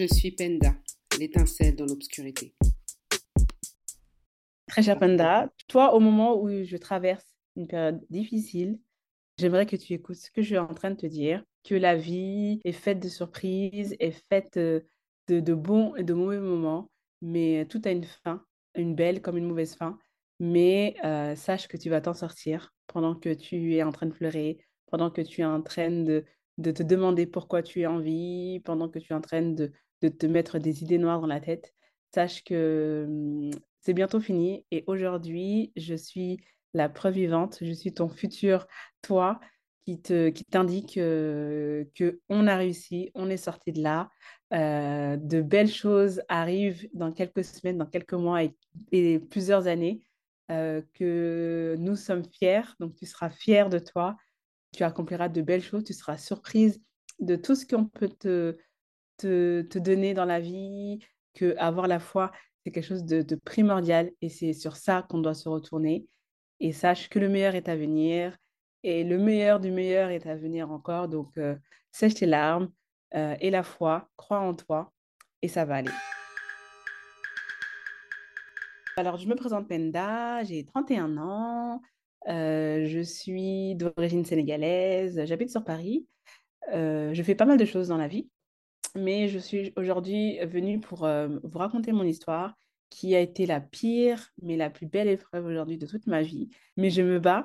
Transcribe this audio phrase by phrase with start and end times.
[0.00, 0.74] Je suis Penda,
[1.18, 2.54] l'étincelle dans l'obscurité.
[4.66, 8.78] Très cher Penda, toi, au moment où je traverse une période difficile,
[9.36, 11.96] j'aimerais que tu écoutes ce que je suis en train de te dire, que la
[11.96, 14.80] vie est faite de surprises, est faite euh,
[15.28, 18.42] de, de bons et de mauvais moments, mais tout a une fin,
[18.76, 19.98] une belle comme une mauvaise fin.
[20.38, 24.14] Mais euh, sache que tu vas t'en sortir pendant que tu es en train de
[24.14, 26.24] pleurer, pendant que tu es en train de,
[26.56, 29.70] de te demander pourquoi tu es en vie, pendant que tu es en train de,
[30.02, 31.74] de te mettre des idées noires dans la tête,
[32.14, 36.38] sache que mmh, c'est bientôt fini et aujourd'hui, je suis
[36.74, 38.66] la preuve vivante, je suis ton futur
[39.02, 39.40] toi
[39.84, 44.10] qui te qui t'indique euh, que on a réussi, on est sorti de là,
[44.52, 48.42] euh, de belles choses arrivent dans quelques semaines, dans quelques mois
[48.92, 50.04] et, plusieurs années,
[50.50, 54.16] euh, que nous sommes fiers, donc tu seras fier de toi.
[54.72, 56.80] Tu accompliras de belles choses, tu seras surprise
[57.18, 58.56] de tout ce qu'on peut te,
[59.20, 60.98] te, donner dans la vie,
[61.34, 62.32] que avoir la foi,
[62.64, 66.06] c'est quelque chose de, primordial et c'est sur ça qu'on doit se retourner.
[66.60, 68.36] Et sache que le meilleur est à venir
[68.82, 71.08] et le meilleur du meilleur est à venir encore.
[71.08, 71.56] Donc, euh,
[71.92, 72.70] sèche tes larmes
[73.14, 74.92] euh, et la foi, crois en toi
[75.42, 75.90] et ça va aller.
[78.96, 81.80] Alors, je me présente Penda, j'ai 31 ans,
[82.28, 86.06] euh, je suis d'origine sénégalaise, j'habite sur Paris.
[86.74, 88.28] Euh, je fais pas mal de choses dans la vie,
[88.94, 92.54] mais je suis aujourd'hui venue pour euh, vous raconter mon histoire
[92.88, 96.48] qui a été la pire, mais la plus belle épreuve aujourd'hui de toute ma vie.
[96.76, 97.44] Mais je me bats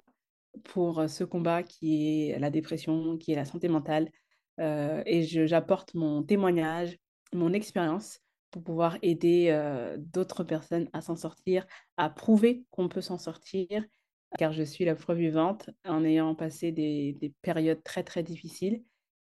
[0.64, 4.10] pour ce combat qui est la dépression, qui est la santé mentale.
[4.58, 6.98] et j'apporte mon témoignage,
[7.34, 8.20] mon expérience
[8.52, 9.54] pour pouvoir aider
[9.98, 11.66] d'autres personnes à s'en sortir,
[11.98, 13.84] à prouver qu'on peut s'en sortir
[14.38, 18.84] car je suis la preuve vivante en ayant passé des, périodes très très difficiles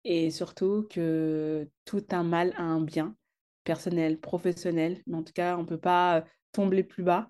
[0.04, 3.16] et surtout que tout un mal a un bien
[3.64, 7.30] personnel, professionnel, mais en tout cas on ne peut pas tomber plus bas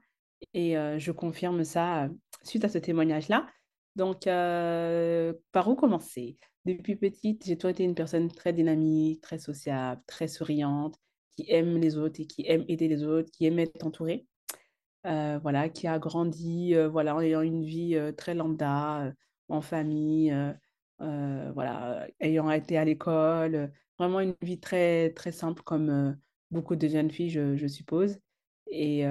[0.53, 2.09] et je confirme ça
[2.43, 3.47] suite à ce témoignage-là.
[3.95, 6.37] Donc, par où commencer?
[6.65, 10.95] Depuis petite, j'ai toujours été une personne très dynamique, très sociable, très souriante,
[11.35, 14.25] qui aime les autres et qui aime aider les autres, qui aime être entourée.
[15.03, 19.13] Voilà, qui a grandi voilà, en ayant une vie très lambda,
[19.49, 20.33] en famille,
[21.53, 26.17] voilà, ayant été à l'école, vraiment une vie très, très simple comme
[26.51, 28.19] beaucoup de jeunes filles, je, suppose.
[28.67, 29.01] Et,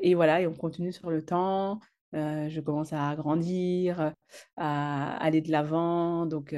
[0.00, 1.80] et, voilà, et on continue sur le temps.
[2.12, 4.12] je commence à grandir,
[4.56, 6.26] à aller de l'avant.
[6.26, 6.54] Donc,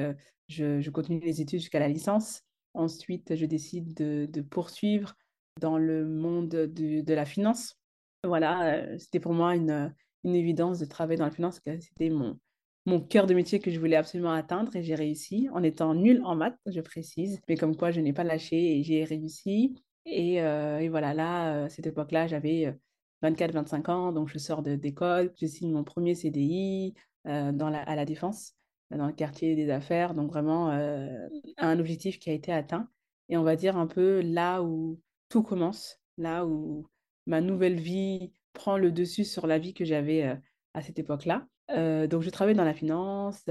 [0.48, 2.42] je, je, continue les études jusqu'à la licence.
[2.74, 5.14] Ensuite, je décide de, poursuivre
[5.60, 7.76] dans le monde de, de la finance.
[8.24, 12.38] Voilà, c'était pour moi une, une évidence de travailler dans la finance, c'était mon,
[12.86, 16.22] mon cœur de métier que je voulais absolument atteindre et j'ai réussi en étant nulle
[16.24, 19.74] en maths, je précise, mais comme quoi je n'ai pas lâché et j'ai réussi.
[20.06, 22.76] Et, et, voilà, là, à cette époque-là, j'avais
[23.22, 28.04] 24-25 ans, donc je sors d'école, je signe mon premier CDI dans la, à la
[28.04, 28.54] Défense,
[28.90, 32.88] dans le quartier des affaires, donc vraiment un objectif qui a été atteint.
[33.30, 36.86] Et on va dire un peu là où tout commence, là où
[37.26, 40.38] ma nouvelle vie prend le dessus sur la vie que j'avais
[40.74, 41.46] à cette époque-là.
[41.68, 43.42] Donc, je travaillais dans la finance,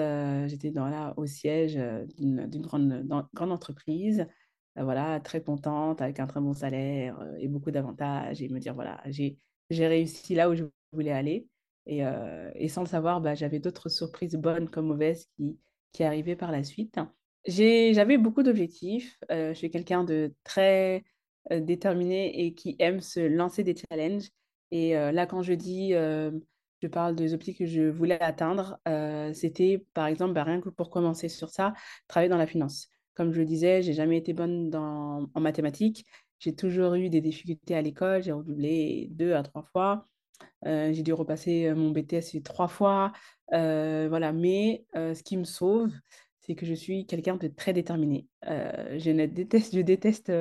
[0.47, 1.79] j'étais dans au siège
[2.18, 4.28] d'une grande, grande entreprise,
[4.75, 9.02] voilà, très contente, avec un très bon salaire et beaucoup d'avantages, et me dire, voilà,
[9.07, 11.47] j'ai réussi là où je voulais aller.
[11.85, 12.02] Et,
[12.69, 15.59] sans le savoir, bah, j'avais d'autres surprises bonnes comme mauvaises qui,
[15.91, 16.99] qui arrivaient par la suite.
[17.47, 19.17] J'avais beaucoup d'objectifs.
[19.29, 21.03] je suis quelqu'un de très
[21.52, 24.29] déterminé et qui aime se lancer des challenges.
[24.72, 25.93] Et là, quand je dis,
[26.84, 28.78] je parle des objectifs que je voulais atteindre,
[29.34, 31.74] c'était par exemple, bah, rien que pour commencer sur ça,
[32.09, 32.90] travailler dans la finance.
[33.16, 36.06] Comme je le disais, j'ai jamais été bonne en mathématiques.
[36.40, 38.22] J'ai toujours eu des difficultés à l'école.
[38.22, 40.06] J'ai redoublé deux à trois fois.
[40.66, 43.14] j'ai dû repasser mon BTS trois fois.
[43.50, 44.34] voilà.
[44.34, 45.94] Mais ce qui me sauve,
[46.41, 48.28] c'est que je suis quelqu'un de très déterminé.
[48.46, 50.34] je, déteste, je déteste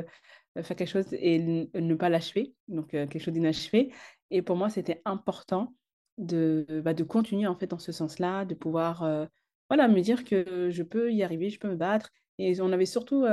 [0.61, 3.93] faire quelque chose et ne pas l'achever, donc quelque chose d'inachevé.
[4.33, 5.75] Et pour moi, c'était important
[6.19, 9.29] de, bah, de continuer en fait dans ce sens-là, de pouvoir
[9.69, 12.11] voilà, me dire que je peux y arriver, je peux me battre.
[12.39, 13.25] Et on avait surtout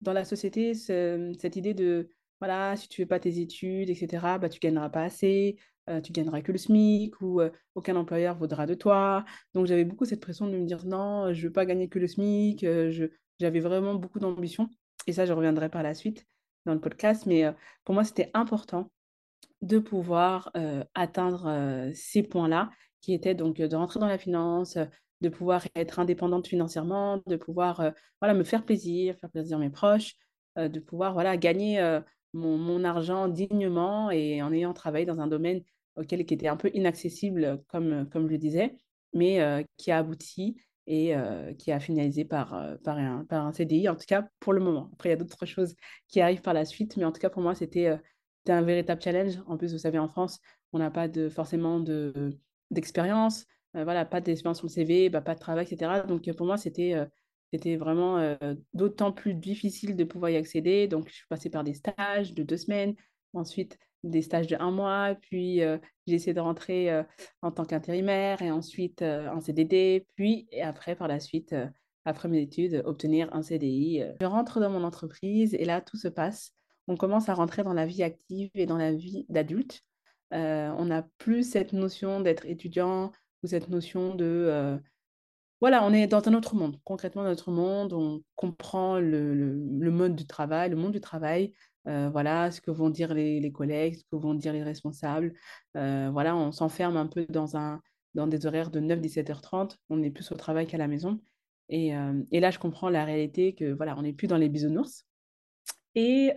[0.00, 4.48] dans la société, cette idée de, voilà, si tu fais pas tes études, etc., bah,
[4.48, 5.58] tu gagneras pas assez,
[5.88, 9.24] euh, tu gagneras que le SMIC ou euh, aucun employeur vaudra de toi.
[9.54, 12.06] Donc j'avais beaucoup cette pression de me dire non, je veux pas gagner que le
[12.06, 12.64] SMIC.
[12.64, 13.06] Euh, je,
[13.40, 14.68] j'avais vraiment beaucoup d'ambition.
[15.06, 16.26] Et ça, je reviendrai par la suite
[16.66, 17.26] dans le podcast.
[17.26, 17.44] Mais
[17.84, 18.90] pour moi, c'était important
[19.62, 20.50] de pouvoir
[20.94, 22.70] atteindre ces points-là,
[23.00, 24.78] qui étaient donc de rentrer dans la finance,
[25.20, 29.70] de pouvoir être indépendante financièrement, de pouvoir voilà, me faire plaisir, faire plaisir à mes
[29.70, 30.14] proches,
[30.56, 32.00] de pouvoir voilà, gagner
[32.32, 35.62] mon, mon, argent dignement et en ayant travaillé dans un domaine
[35.96, 38.76] auquel qui était un peu inaccessible, comme, comme je le disais,
[39.12, 41.14] mais qui a abouti et
[41.58, 44.90] qui a finalisé par, par, un, par un CDI, en tout cas pour le moment.
[44.94, 45.74] Après, il y a d'autres choses
[46.08, 47.98] qui arrivent par la suite, mais en tout cas pour moi, c'était
[48.48, 49.38] un véritable challenge.
[49.46, 50.40] En plus, vous savez, en France,
[50.72, 51.80] on n'a pas de, forcément
[52.70, 56.02] d'expérience, de, voilà, pas d'expérience sur le CV, bah, pas de travail, etc.
[56.06, 56.94] Donc pour moi, c'était
[57.52, 58.36] c'était vraiment
[58.74, 60.86] d'autant plus difficile de pouvoir y accéder.
[60.86, 62.94] Donc, je suis passée par des stages de deux semaines,
[63.32, 65.60] ensuite des stages de un mois, puis
[66.06, 67.02] j'ai essayé de rentrer
[67.42, 71.54] en tant qu'intérimaire et ensuite en CDD, puis et après, par la suite,
[72.04, 74.04] après mes études, obtenir un CDI.
[74.20, 76.54] Je rentre dans mon entreprise et là, tout se passe.
[76.90, 79.82] On commence à rentrer dans la vie active et dans la vie d'adulte.
[80.32, 84.80] on n'a plus cette notion d'être étudiant ou cette notion de
[85.60, 90.26] voilà, on est dans un autre monde, concrètement notre monde, on comprend le, mode du
[90.26, 91.52] travail, le monde du travail,
[91.86, 95.34] euh, voilà, ce que vont dire les, collègues, ce que vont dire les responsables.
[95.76, 97.82] Euh, voilà, on s'enferme un peu dans, un,
[98.14, 101.20] dans des horaires de 9-17h30, on est plus au travail qu'à la maison.
[101.68, 104.48] Et, euh, et, là, je comprends la réalité que voilà, on n'est plus dans les
[104.48, 105.04] bisounours.
[105.94, 106.32] Et,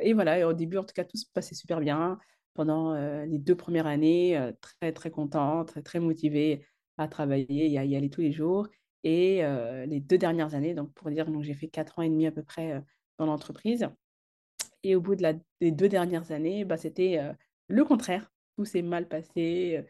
[0.00, 2.18] et voilà, et au début, en tout cas, tout se passait super bien.
[2.54, 2.94] Pendant
[3.24, 6.66] les deux premières années, très, très content, très, très motivé
[6.96, 8.66] à travailler y, y aller tous les jours.
[9.04, 9.42] Et
[9.86, 12.42] les deux dernières années, donc pour dire, j'ai fait quatre ans et demi à peu
[12.42, 12.82] près
[13.18, 13.88] dans l'entreprise.
[14.82, 17.20] Et au bout de la, des deux dernières années, bah, c'était
[17.68, 18.30] le contraire.
[18.56, 19.84] Tout s'est mal passé.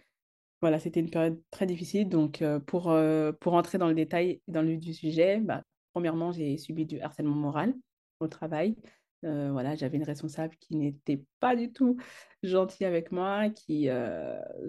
[0.61, 2.09] Voilà, c'était une période très difficile.
[2.09, 2.95] Donc, pour,
[3.41, 5.63] pour entrer dans le détail, dans le sujet, bah,
[5.95, 7.75] premièrement, j'ai subi du harcèlement moral
[8.21, 8.77] au travail.
[9.23, 11.97] voilà, j'avais une responsable qui n'était pas du tout
[12.43, 13.89] gentille avec moi, qui,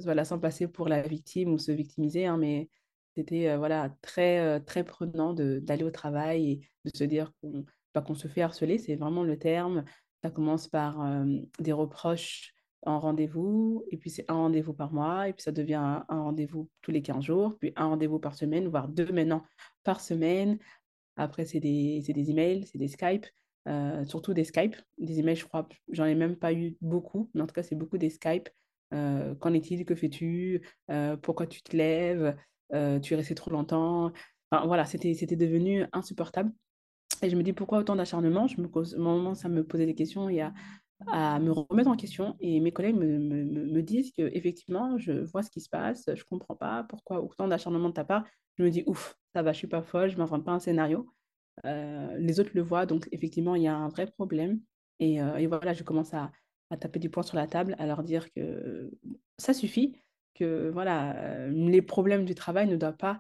[0.03, 2.69] voilà, sans passer pour la victime ou se victimiser, hein, mais
[3.15, 8.15] c'était voilà, très, très prenant d'aller au travail et de se dire qu'on bah, qu'on
[8.15, 9.83] se fait harceler, c'est vraiment le terme.
[10.23, 11.23] Ça commence par
[11.59, 12.53] des reproches
[12.83, 16.21] en rendez-vous, et puis c'est un rendez-vous par mois, et puis ça devient un, un
[16.21, 19.43] rendez-vous tous les 15 jours, puis un rendez-vous par semaine, voire deux maintenant
[19.83, 20.57] par semaine.
[21.17, 23.25] Après, c'est des, des emails, c'est des Skype.
[23.67, 24.75] Euh, surtout des Skype.
[24.97, 27.75] Des emails, je crois, j'en ai même pas eu beaucoup, mais en tout cas, c'est
[27.75, 28.49] beaucoup des Skype.
[28.93, 32.35] Euh, qu'en est-il Que fais-tu euh, Pourquoi tu te lèves
[32.71, 34.11] Tu es resté trop longtemps
[34.51, 36.51] enfin, Voilà, c'était, devenu insupportable.
[37.21, 38.47] Et je me dis pourquoi autant d'acharnement?
[38.47, 40.53] Je me moment ça me posait des questions et à,
[41.07, 42.37] à me remettre en question.
[42.39, 46.05] Et mes collègues me, me, me disent que effectivement, je vois ce qui se passe,
[46.13, 48.25] je comprends pas pourquoi autant d'acharnement de ta part.
[48.57, 51.09] Je me dis ouf, ça va, je suis pas folle, je m'invente pas un scénario.
[51.65, 54.59] Euh, les autres le voient, donc effectivement, il y a un vrai problème.
[54.99, 56.31] Et, euh, voilà, je commence à,
[56.79, 58.91] taper du poing sur la table, à leur dire que
[59.37, 59.95] ça suffit,
[60.35, 63.19] que voilà, euh, les problèmes du travail ne doivent pas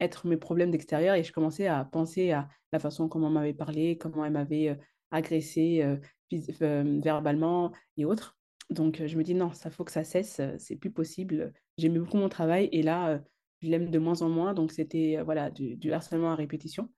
[0.00, 1.14] être mes problèmes d'extérieur.
[1.14, 4.76] Et je commençais à penser à la façon comment on m'avait parlé, comment elle m'avait
[5.12, 5.86] agressé
[6.32, 8.36] verbalement et autres.
[8.70, 11.52] Donc je me dis non, ça faut que ça cesse, c'est plus possible.
[11.78, 13.22] J'aimais beaucoup mon travail et là,
[13.60, 14.52] je l'aime de moins en moins.
[14.52, 16.88] Donc c'était voilà du harcèlement à répétition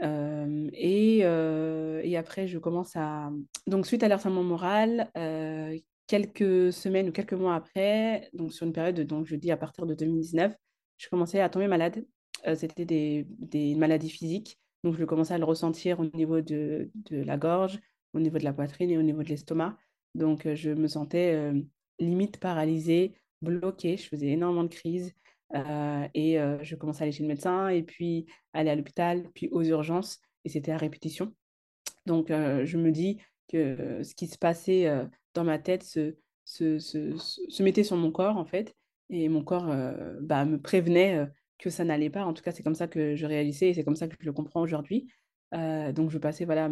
[0.00, 1.24] et,
[2.16, 3.30] après, je commence à...
[3.66, 5.10] Donc, suite à l'harcèlement moral,
[6.06, 9.94] quelques semaines ou quelques mois après, donc sur une période, je dis à partir de
[9.94, 10.54] 2019,
[10.98, 12.04] je commençais à tomber malade.
[12.56, 14.58] C'était des, des, maladies physiques.
[14.82, 17.80] Donc, je commençais à le ressentir au niveau de, de, la gorge,
[18.12, 19.78] au niveau de la poitrine et au niveau de l'estomac.
[20.14, 21.52] Donc, je me sentais
[21.98, 23.96] limite paralysée, bloquée.
[23.96, 25.14] Je faisais énormément de crises.
[25.52, 29.62] Et je commence à aller chez le médecin et puis aller à l'hôpital, puis aux
[29.62, 30.20] urgences.
[30.44, 31.34] Et c'était à répétition.
[32.06, 34.90] Donc, je me dis que ce qui se passait
[35.34, 38.74] dans ma tête se, mettait sur mon corps, en fait.
[39.10, 39.72] Et mon corps
[40.20, 41.26] bah, me prévenait
[41.58, 42.24] que ça n'allait pas.
[42.24, 44.26] En tout cas, c'est comme ça que je réalisais et c'est comme ça que je
[44.26, 45.08] le comprends aujourd'hui.
[45.52, 46.70] donc, je passais voilà,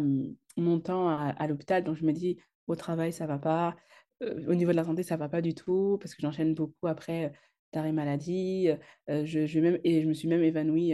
[0.57, 1.83] mon temps à, à l'hôpital.
[1.83, 2.37] Donc, je me dis,
[2.67, 3.75] au travail, ça va pas.
[4.21, 7.33] au niveau de la santé, ça va pas du tout parce que j'enchaîne beaucoup après
[7.73, 8.69] d'arrêt maladie.
[9.07, 10.93] je, même, et je me suis même évanouie.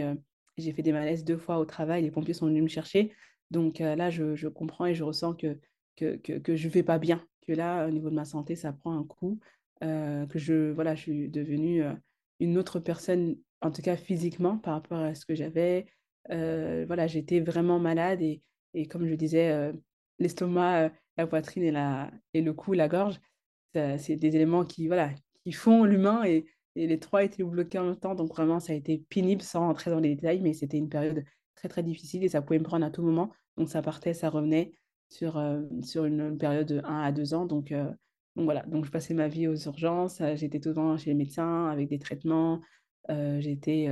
[0.56, 2.02] j'ai fait des malaises deux fois au travail.
[2.02, 3.12] Les pompiers sont venus me chercher.
[3.50, 5.58] Donc là, je, je, comprends et je ressens que,
[5.96, 7.24] que, que, je ne vais pas bien.
[7.46, 9.38] Que là, au niveau de ma santé, ça prend un coup.
[9.80, 11.82] que je, voilà, je suis devenue
[12.40, 15.86] une autre personne, en tout cas physiquement, par rapport à ce que j'avais.
[16.28, 18.42] voilà, j'étais vraiment malade et,
[18.74, 19.72] Et comme je disais,
[20.18, 23.20] l'estomac, la poitrine et, la, et le cou, la gorge,
[23.74, 25.10] c'est des éléments qui, voilà,
[25.44, 26.46] qui font l'humain et,
[26.76, 28.14] et, les trois étaient bloqués en même temps.
[28.14, 31.24] Donc vraiment, ça a été pénible sans rentrer dans les détails, mais c'était une période
[31.54, 33.30] très, très difficile et ça pouvait me prendre à tout moment.
[33.56, 34.72] Donc ça partait, ça revenait
[35.08, 35.42] sur,
[35.82, 37.46] sur une, période de 1 à 2 ans.
[37.46, 41.10] Donc, donc voilà, donc je passais ma vie aux urgences, j'étais tout le temps chez
[41.10, 42.60] les médecins avec des traitements,
[43.08, 43.88] j'étais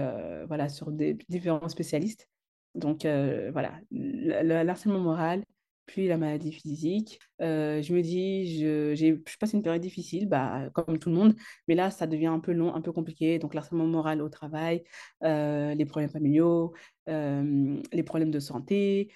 [0.47, 2.29] voilà, sur des différents spécialistes.
[2.75, 5.45] Donc voilà, le, harcèlement moral,
[5.89, 7.19] puis la maladie physique.
[7.41, 11.35] je me dis, je, passe une période difficile, bah, comme tout le monde,
[11.67, 13.39] mais là, ça devient un peu long, un peu compliqué.
[13.39, 14.85] Donc, l'harcèlement moral au travail,
[15.23, 16.75] les problèmes familiaux,
[17.07, 19.11] les problèmes de santé.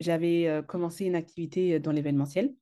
[0.00, 2.54] J'avais commencé une activité dans l'événementiel.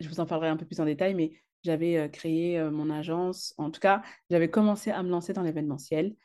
[0.00, 1.32] Je vous en parlerai un peu plus en détail, mais
[1.62, 3.54] j'avais créé mon agence.
[3.58, 6.16] En tout cas, j'avais commencé à me lancer dans l'événementiel.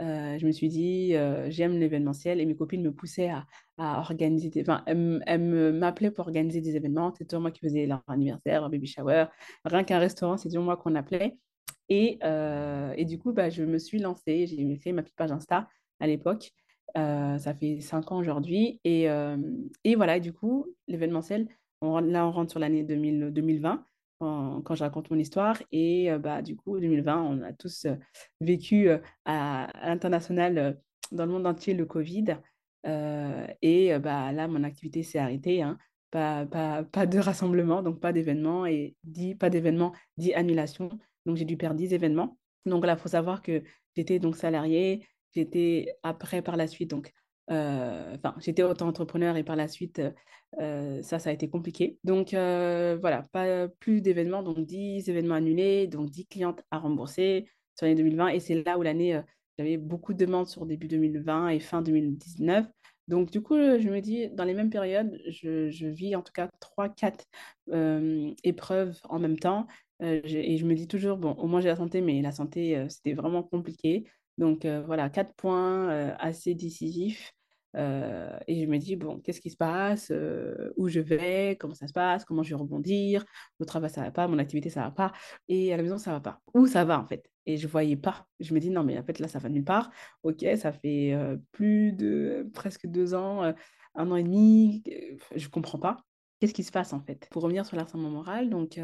[0.00, 3.46] Euh, je me suis dit, euh, j'aime l'événementiel et mes copines me poussaient à,
[3.78, 4.50] organiser.
[4.60, 7.12] Enfin, elles, m'appelaient pour organiser des événements.
[7.12, 9.26] C'était toujours moi qui faisais leur anniversaire, leur baby shower.
[9.64, 11.38] Rien qu'un restaurant, c'est toujours moi qu'on appelait.
[11.88, 14.46] Et, euh, et, du coup, bah, je me suis lancée.
[14.46, 16.52] J'ai créé ma petite page Insta à l'époque.
[16.94, 18.80] ça fait cinq ans aujourd'hui.
[18.84, 19.06] Et,
[19.84, 21.48] et voilà, du coup, l'événementiel,
[21.82, 23.84] là, on rentre sur l'année 2020
[24.20, 25.60] quand, je raconte mon histoire.
[25.72, 27.86] Et bah, du coup, 2020, on a tous
[28.40, 28.90] vécu
[29.24, 30.80] à, l'international,
[31.12, 32.36] dans le monde entier, le Covid.
[32.84, 35.62] et bah, là, mon activité s'est arrêtée.
[35.62, 35.78] Hein.
[36.10, 38.66] Pas, pas, pas, de rassemblement, donc pas d'événement.
[38.66, 40.90] Et dit pas d'événement, dit annulation.
[41.26, 42.38] Donc, j'ai dû perdre 10 événements.
[42.66, 43.62] Donc là, il faut savoir que
[43.96, 45.06] j'étais donc salariée.
[45.34, 47.10] J'étais après, par la suite, donc euh,
[47.50, 50.00] enfin, j'étais auto-entrepreneur et par la suite,
[50.58, 51.98] euh, ça, ça a été compliqué.
[52.04, 57.48] Donc, euh, voilà, pas plus d'événements, donc 10 événements annulés, donc 10 clientes à rembourser
[57.76, 58.28] sur l'année 2020.
[58.28, 59.20] Et c'est là où l'année,
[59.58, 62.66] j'avais beaucoup de demandes sur début 2020 et fin 2019.
[63.08, 66.48] Donc, du coup, je me dis, dans les mêmes périodes, je, vis en tout cas
[66.60, 67.26] 3-4
[68.44, 69.66] épreuves en même temps.
[70.00, 73.14] et je me dis toujours, bon, au moins j'ai la santé, mais la santé, c'était
[73.14, 74.04] vraiment compliqué.
[74.38, 75.88] Donc, voilà, quatre points
[76.18, 77.32] assez décisifs.
[77.74, 80.12] Et je me dis, bon, qu'est-ce qui se passe?
[80.76, 81.56] Où je vais?
[81.58, 82.24] Comment ça se passe?
[82.24, 83.24] Comment je vais rebondir?
[83.58, 84.26] Au travail, ça va pas.
[84.28, 85.12] Mon activité, ça va pas.
[85.48, 86.40] Et à la maison, ça va pas.
[86.54, 87.30] Où ça va, en fait?
[87.46, 88.26] Et je voyais pas.
[88.38, 89.90] Je me dis, non, mais en fait, là, ça va nulle part.
[90.22, 91.16] Ok, ça fait
[91.52, 93.42] plus de presque deux ans,
[93.94, 94.82] un an et demi.
[95.34, 96.04] Je comprends pas.
[96.38, 97.28] Qu'est-ce qui se passe, en fait?
[97.30, 98.80] Pour revenir sur l'harcèlement moral, donc,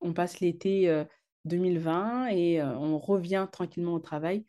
[0.00, 1.04] on passe l'été
[1.44, 4.44] 2020 et on revient tranquillement au travail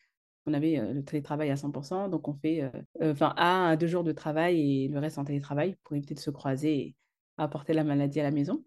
[0.46, 2.70] on avait le télétravail à 100%, donc on fait
[3.02, 6.20] enfin un à deux jours de travail et le reste en télétravail pour éviter de
[6.20, 6.96] se croiser et
[7.38, 8.64] apporter la maladie à la maison.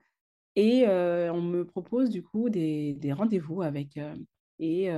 [0.57, 3.99] Et on me propose du coup des, rendez-vous avec...
[4.59, 4.91] et,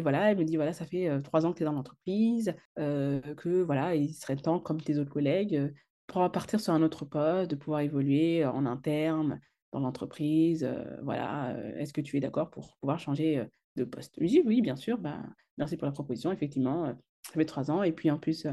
[0.00, 3.62] voilà, elle me dit, voilà, ça fait trois ans que tu es dans l'entreprise, que
[3.62, 5.72] voilà, il serait temps, comme tes autres collègues,
[6.06, 9.40] pour partir sur un autre poste, de pouvoir évoluer en interne
[9.72, 10.66] dans l'entreprise.
[11.02, 13.46] voilà, est-ce que tu es d'accord pour pouvoir changer
[13.78, 15.22] de poste Je dis, oui, bien sûr, bah,
[15.56, 16.32] merci pour la proposition.
[16.32, 16.92] Effectivement, euh,
[17.26, 17.82] ça fait trois ans.
[17.82, 18.52] Et puis en plus, euh,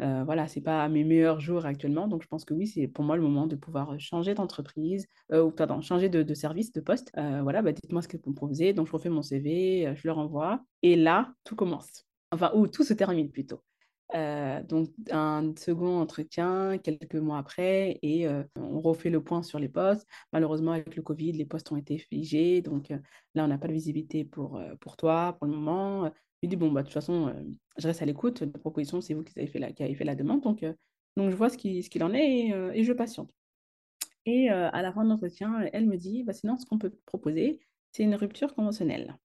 [0.00, 2.08] euh, voilà, c'est pas mes meilleurs jours actuellement.
[2.08, 5.50] Donc je pense que oui, c'est pour moi le moment de pouvoir changer d'entreprise, ou
[5.50, 7.12] pardon, changer de, service, de poste.
[7.14, 8.72] voilà, bah, dites-moi ce que vous me proposez.
[8.72, 10.64] Donc je refais mon CV, je le renvoie.
[10.82, 12.04] Et là, tout commence.
[12.32, 13.60] Enfin, ou tout se termine plutôt.
[14.14, 20.06] Donc un second entretien quelques mois après et on refait le point sur les postes.
[20.32, 22.90] Malheureusement avec le Covid, les postes ont été figés, donc
[23.34, 26.10] là on n'a pas de visibilité pour, pour toi pour le moment.
[26.42, 27.32] Je dis, bon, bah, de toute façon, euh,
[27.78, 28.40] je reste à l'écoute.
[28.40, 30.40] La proposition, c'est vous qui avez fait la, qui avez fait la demande.
[30.42, 30.74] Donc, euh,
[31.16, 33.30] donc je vois ce qu'il ce qu'il en est et, euh, je patiente.
[34.24, 37.58] Et à la fin de l'entretien, elle me dit, bah, sinon, ce qu'on peut proposer,
[37.90, 39.18] c'est une rupture conventionnelle.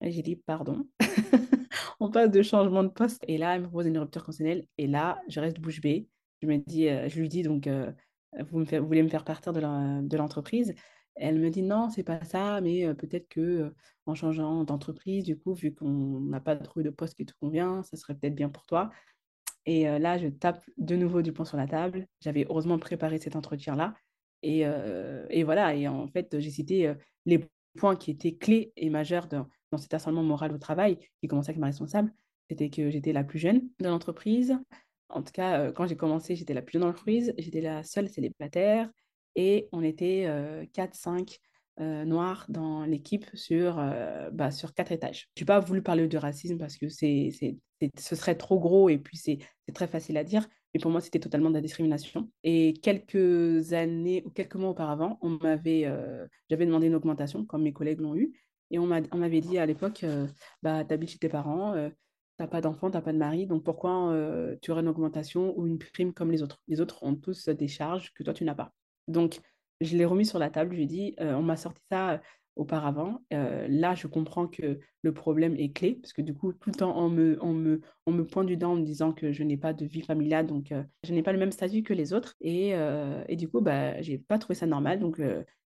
[0.00, 0.86] J'ai dit, pardon.
[2.00, 3.24] On passe de changement de poste.
[3.28, 4.66] Et là, elle me propose une rupture conventionnelle.
[4.78, 6.08] Et là, je reste bouche bée.
[6.42, 10.16] Je, me dis, je lui dis, donc, vous, me vous voulez me faire partir de
[10.16, 10.74] l'entreprise?
[11.14, 13.72] Elle me dit non, c'est pas ça, mais peut-être que
[14.04, 17.82] en changeant d'entreprise, du coup, vu qu'on n'a pas trouvé de poste qui te convient,
[17.82, 18.90] ça serait peut-être bien pour toi.
[19.64, 22.06] Et là, je tape de nouveau du poing sur la table.
[22.20, 23.94] J'avais heureusement préparé cet entretien-là.
[24.42, 24.64] Et,
[25.44, 26.92] voilà, et en fait, j'ai cité
[27.24, 27.48] les
[27.78, 29.28] points qui étaient clés et majeurs
[29.72, 32.12] dans cet harcèlement moral au travail, qui commençait avec ma responsable.
[32.48, 34.56] C'était que j'étais la plus jeune de l'entreprise.
[35.08, 37.34] En tout cas, quand j'ai commencé, j'étais la plus jeune de l'entreprise.
[37.38, 38.90] J'étais la seule célibataire
[39.36, 40.26] et on était
[40.72, 41.38] 4-5
[41.78, 45.28] euh, euh, noirs dans l'équipe sur, euh, bah, sur quatre étages.
[45.36, 47.30] Je n'ai pas voulu parler de racisme parce que c'est,
[47.98, 49.38] ce serait trop gros et puis c'est,
[49.74, 52.30] très facile à dire, mais pour moi c'était totalement de la discrimination.
[52.44, 55.84] Et quelques années ou quelques mois auparavant, on m'avait,
[56.48, 58.32] j'avais demandé une augmentation comme mes collègues l'ont eu.
[58.70, 60.04] Et on, m'avait dit à l'époque,
[60.62, 61.90] bah, t'habites chez tes parents,
[62.36, 65.66] t'as pas d'enfant, t'as pas de mari, donc pourquoi euh, tu aurais une augmentation ou
[65.66, 66.58] une prime comme les autres?
[66.68, 68.72] Les autres ont tous des charges que toi, tu n'as pas.
[69.08, 69.40] Donc,
[69.80, 72.20] je l'ai remis sur la table, je lui ai dit, euh, on m'a sorti ça
[72.56, 73.22] auparavant.
[73.32, 76.74] Euh, là, je comprends que le problème est clé, parce que du coup, tout le
[76.74, 77.80] temps, on me,
[78.24, 80.82] pointe du doigt en me disant que je n'ai pas de vie familiale, donc euh,
[81.04, 82.34] je n'ai pas le même statut que les autres.
[82.40, 84.98] Et, euh, et du coup, bah, je n'ai pas trouvé ça normal.
[84.98, 85.20] Donc,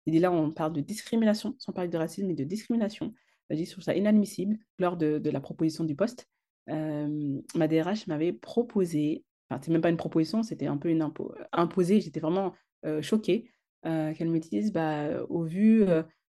[0.06, 3.14] dit là, on parle de discrimination, sans parler de racisme, mais de discrimination.
[3.50, 6.28] Dis, je trouve ça inadmissible lors de, la proposition du poste.
[6.66, 11.34] ma DRH m'avait proposé, enfin, c'est même pas une proposition, c'était un peu une impo
[11.52, 12.54] imposée, j'étais vraiment
[13.00, 13.50] choquée
[13.82, 15.84] qu'elle me dise, bah, au vu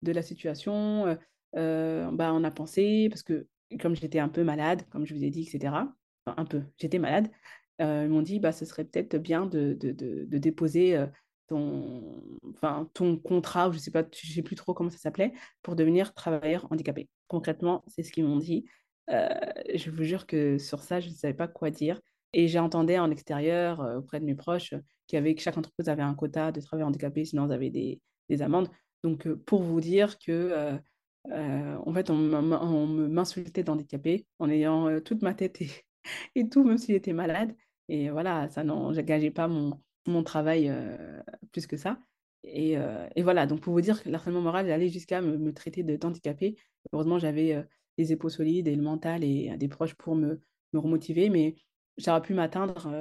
[0.02, 1.18] de la situation,
[1.54, 3.48] bah, on a pensé, parce que
[3.80, 5.76] comme j'étais un peu malade, comme je vous ai dit, etc.,
[6.26, 7.30] un peu, j'étais malade,
[7.80, 11.06] ils m'ont dit, bah, ce serait peut-être bien de, de, de, déposer
[11.48, 15.76] ton, enfin, ton contrat, je sais pas, je sais plus trop comment ça s'appelait, pour
[15.76, 17.10] devenir travailleur handicapé.
[17.28, 18.66] Concrètement, c'est ce qu'ils m'ont dit.
[19.08, 22.02] je vous jure que sur ça, je ne savais pas quoi dire.
[22.34, 24.74] Et j'entendais en extérieur, auprès de mes proches,
[25.08, 27.70] qu'il y avait, que chaque entreprise avait un quota de travailleurs handicapés, sinon ils avaient
[27.70, 28.70] des, des amendes.
[29.06, 30.80] Donc, pour vous dire que,
[31.32, 35.70] en fait, on m'insultait d'handicapé en ayant toute ma tête et,
[36.36, 37.56] et tout, même s'il était malade.
[37.88, 40.74] Et voilà, ça n'engageait pas mon, mon travail
[41.52, 42.00] plus que ça.
[42.44, 42.78] Et,
[43.16, 46.58] et, voilà, donc pour vous dire que l'harcèlement moral allait jusqu'à me, me, traiter d'handicapé.
[46.92, 47.64] Heureusement, j'avais
[48.00, 50.42] les épaules solides et le mental et des proches pour me,
[50.74, 51.58] me remotiver, mais
[52.00, 52.92] ça aurait pu m'atteindre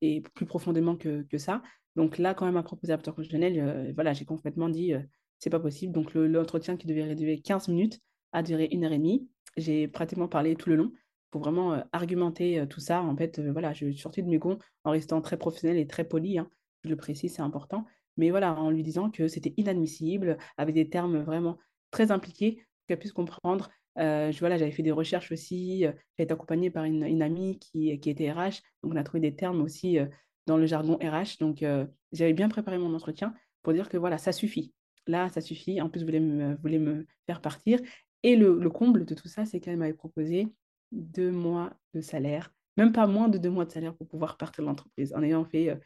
[0.00, 1.62] et plus profondément que, que, ça.
[1.94, 4.94] Donc là, quand même, à proposer à professionnel, voilà, j'ai complètement dit
[5.38, 5.92] c'est pas possible.
[5.92, 8.00] Donc l'entretien qui devait durer 15 minutes
[8.32, 9.28] a duré une heure et demie.
[9.56, 10.92] J'ai pratiquement parlé tout le long
[11.30, 13.02] pour vraiment euh, argumenter euh, tout ça.
[13.02, 15.86] En fait, euh, voilà, je suis sortie de mes gonds en restant très professionnelle et
[15.86, 16.38] très polie.
[16.38, 16.48] Hein.
[16.84, 17.84] Je le précise, c'est important.
[18.16, 21.58] Mais voilà, en lui disant que c'était inadmissible, avec des termes vraiment
[21.90, 23.70] très impliqués, qu'elle puisse comprendre.
[23.96, 25.80] je, j'avais fait des recherches aussi.
[26.16, 28.62] j'ai été accompagnée par une, une, amie qui, qui était RH.
[28.82, 29.98] Donc, on a trouvé des termes aussi
[30.46, 31.38] dans le jargon RH.
[31.38, 31.64] Donc,
[32.12, 34.72] j'avais bien préparé mon entretien pour dire que voilà, ça suffit
[35.08, 35.80] là, ça suffit.
[35.80, 37.80] En plus, vous voulez me, voulez me faire partir.
[38.22, 40.48] Et le, comble de tout ça, c'est qu'elle m'avait proposé
[40.92, 44.62] deux mois de salaire, même pas moins de deux mois de salaire pour pouvoir partir
[44.64, 45.76] de l'entreprise, en ayant fait euh,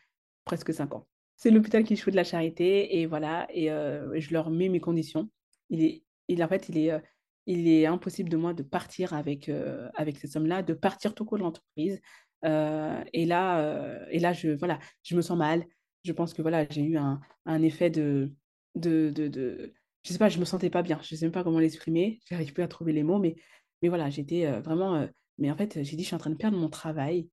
[0.45, 1.07] presque cinq ans.
[1.37, 4.81] C'est l'hôpital qui joue de la charité, et voilà, et euh, je leur mets mes
[4.81, 5.29] conditions.
[5.71, 7.01] Il est, en fait, il est, euh,
[7.47, 9.51] il est impossible de moi de partir avec,
[9.95, 12.01] avec ces sommes-là, de partir tout court de l'entreprise.
[12.45, 15.65] et là, et là je, voilà, je me sens mal.
[16.05, 18.33] Je pense que voilà, j'ai eu un effet de,
[18.75, 21.45] de, de, de, je sais pas, je me sentais pas bien, je sais même pas
[21.45, 23.37] comment l'exprimer, j'arrive plus à trouver les mots, mais,
[23.83, 25.07] mais voilà, j'étais euh, vraiment, euh,
[25.39, 27.29] mais en fait, j'ai dit, je suis en train de perdre mon travail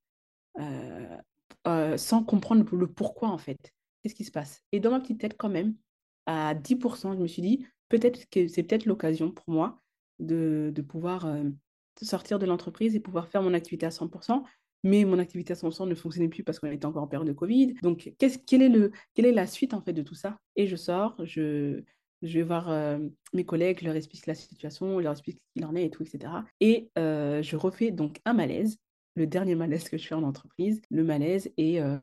[0.60, 3.74] euh, sans comprendre le, pourquoi, en fait.
[4.02, 4.64] Qu'est-ce qui se passe?
[4.72, 5.76] Et dans ma petite tête, quand même,
[6.26, 9.80] à 10%, je me suis dit, peut-être que c'est peut-être l'occasion pour moi
[10.20, 11.28] de, de pouvoir
[12.02, 14.44] sortir de l'entreprise et pouvoir faire mon activité à 100%,
[14.84, 17.34] mais mon activité à 100% ne fonctionnait plus parce qu'on était encore en période de
[17.34, 17.74] Covid.
[17.82, 18.82] Donc, quelle,
[19.26, 20.38] est la suite en fait de tout ça?
[20.56, 21.84] Et je sors, je,
[22.22, 23.00] je vais voir euh,
[23.34, 26.32] mes collègues, leur explique la situation, leur explique ce qu'il en est et tout, etc.
[26.60, 28.78] Et euh, je refais donc un malaise,
[29.16, 31.98] le dernier malaise que je fais en entreprise, le malaise et euh,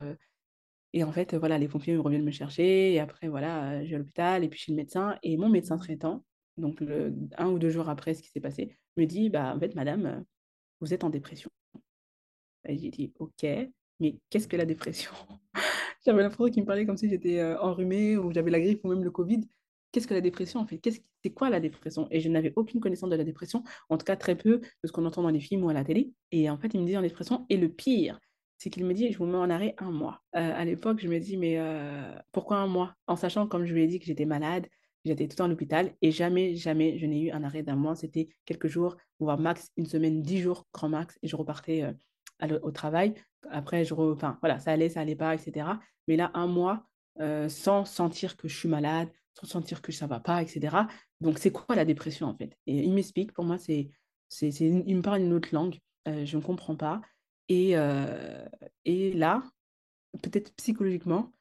[0.98, 2.94] en fait, voilà, les pompiers reviennent me chercher.
[2.94, 5.18] Et après, voilà, je vais à l'hôpital et puis chez le médecin.
[5.22, 6.24] Et mon médecin traitant,
[6.56, 6.82] donc
[7.36, 10.24] un ou deux jours après ce qui s'est passé, me dit, bah, en fait, madame,
[10.80, 11.50] vous êtes en dépression.
[12.68, 13.46] J'ai dit, OK,
[14.00, 15.12] mais qu'est-ce que la dépression?
[16.04, 19.02] J'avais l'impression qu'il me parlait comme si j'étais enrhumée ou j'avais la grippe ou même
[19.02, 19.40] le Covid.
[19.90, 20.80] Qu'est-ce que la dépression en fait?
[21.22, 22.06] C'est quoi la dépression?
[22.10, 24.92] Et je n'avais aucune connaissance de la dépression, en tout cas très peu de ce
[24.92, 26.12] qu'on entend dans les films ou à la télé.
[26.30, 27.46] Et en fait, il me dit en dépression.
[27.48, 28.20] Et le pire,
[28.58, 30.22] c'est qu'il me dit, je vous mets en arrêt un mois.
[30.36, 31.58] Euh, à l'époque, je me dis, mais
[32.32, 32.94] pourquoi un mois?
[33.06, 34.66] En sachant, comme je lui ai dit, que j'étais malade,
[35.04, 37.76] j'étais tout le temps à l'hôpital et jamais, jamais je n'ai eu un arrêt d'un
[37.76, 37.96] mois.
[37.96, 41.82] C'était quelques jours, voire max une semaine, dix jours, grand max, et je repartais
[42.62, 43.14] au travail.
[43.50, 45.66] Après, je enfin, voilà, ça allait, ça allait pas, etc.
[46.08, 46.86] Mais là, un mois
[47.20, 50.76] euh, sans sentir que je suis malade, sans sentir que ça va pas, etc.
[51.20, 52.56] Donc, c'est quoi la dépression, en fait?
[52.66, 53.90] Et il m'explique, pour moi, c'est,
[54.28, 57.00] c'est, il me parle une autre langue, euh, je ne comprends pas.
[57.48, 58.44] Et, euh,
[58.84, 59.42] et là,
[60.22, 61.32] peut-être psychologiquement,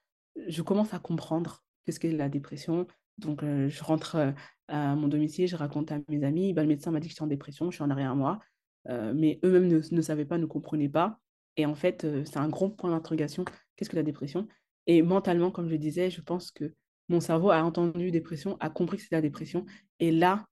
[0.47, 2.87] je commence à comprendre qu'est-ce qu'est la dépression.
[3.17, 4.33] Donc, je rentre
[4.67, 7.23] à mon domicile, je raconte à mes amis, bah, le médecin m'a dit que j'étais
[7.23, 8.39] en dépression, je suis en arrêt un mois.
[8.89, 11.19] Euh, mais eux-mêmes ne, savaient pas, ne comprenaient pas.
[11.57, 13.45] Et en fait, euh, c'est un grand point d'interrogation.
[13.75, 14.47] Qu'est-ce que la dépression?
[14.87, 16.73] Et mentalement, comme je disais, je pense que
[17.09, 19.65] mon cerveau a entendu dépression, a compris que c'était la dépression.
[19.99, 20.45] Et là,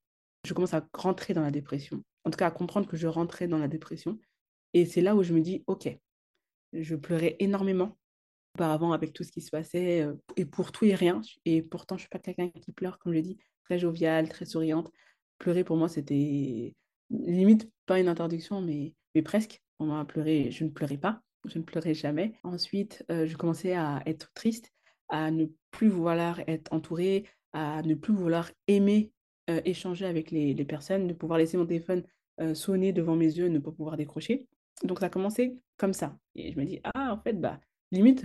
[0.44, 2.02] je commence à rentrer dans la dépression.
[2.24, 4.18] En tout cas, à comprendre que je rentrais dans la dépression.
[4.72, 5.88] Et c'est là où je me dis, OK,
[6.72, 7.96] je pleurais énormément
[8.54, 11.20] auparavant avec tout ce qui se passait euh, et pour tout et rien.
[11.44, 14.44] Et pourtant, je ne suis pas quelqu'un qui pleure, comme je dis, très joviale, très
[14.44, 14.90] souriante.
[15.38, 16.74] Pleurer, pour moi, c'était
[17.10, 19.60] limite pas une interdiction, mais mais presque.
[19.80, 22.34] On m'a pleuré, je ne pleurais pas, je ne pleurais jamais.
[22.44, 24.72] Ensuite, je commençais à être triste,
[25.08, 29.12] à ne plus vouloir être entourée, à ne plus vouloir aimer,
[29.48, 32.04] échanger avec les, personnes, de pouvoir laisser mon téléphone
[32.54, 34.46] sonner devant mes yeux, ne pas pouvoir décrocher.
[34.84, 36.16] Donc ça a commencé comme ça.
[36.36, 38.24] Et je me dis, ah, en fait, bah, limite,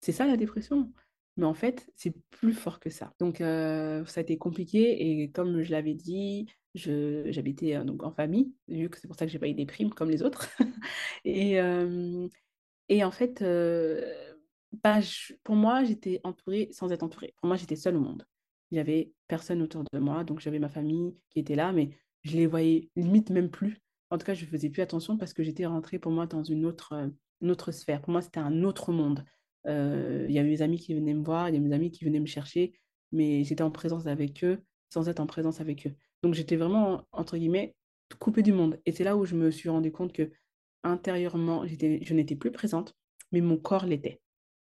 [0.00, 0.92] c'est ça la dépression.
[1.36, 3.12] Mais en fait, c'est plus fort que ça.
[3.18, 5.22] Donc, ça a été compliqué.
[5.22, 9.32] Et comme je l'avais dit, j'habitais donc en famille, vu que c'est pour ça que
[9.32, 10.48] j'ai pas eu des primes comme les autres.
[11.24, 11.58] et,
[12.88, 13.42] et en fait,
[14.82, 15.00] bah,
[15.42, 17.34] pour moi, j'étais entourée sans être entourée.
[17.36, 18.26] Pour moi, j'étais seule au monde.
[18.70, 20.24] Il n'y avait personne autour de moi.
[20.24, 21.90] Donc, j'avais ma famille qui était là, mais
[22.22, 23.80] je les voyais limite même plus.
[24.10, 26.64] En tout cas, je faisais plus attention parce que j'étais rentrée pour moi dans une
[26.66, 28.00] autre, une autre sphère.
[28.00, 29.24] Pour moi, c'était un autre monde.
[29.66, 32.04] Il y avait mes amis qui venaient me voir, il y a mes amis qui
[32.04, 32.74] venaient me chercher,
[33.12, 35.94] mais j'étais en présence avec eux sans être en présence avec eux.
[36.22, 37.74] Donc j'étais vraiment, entre guillemets,
[38.18, 38.80] coupée du monde.
[38.86, 40.30] Et c'est là où je me suis rendu compte que
[40.82, 42.94] intérieurement, je n'étais plus présente,
[43.32, 44.20] mais mon corps l'était.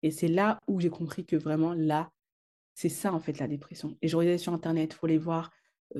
[0.02, 2.10] Et c'est là où j'ai compris que vraiment, là,
[2.74, 3.96] c'est ça en fait la dépression.
[4.02, 5.50] Et je regardais sur Internet, il faut les voir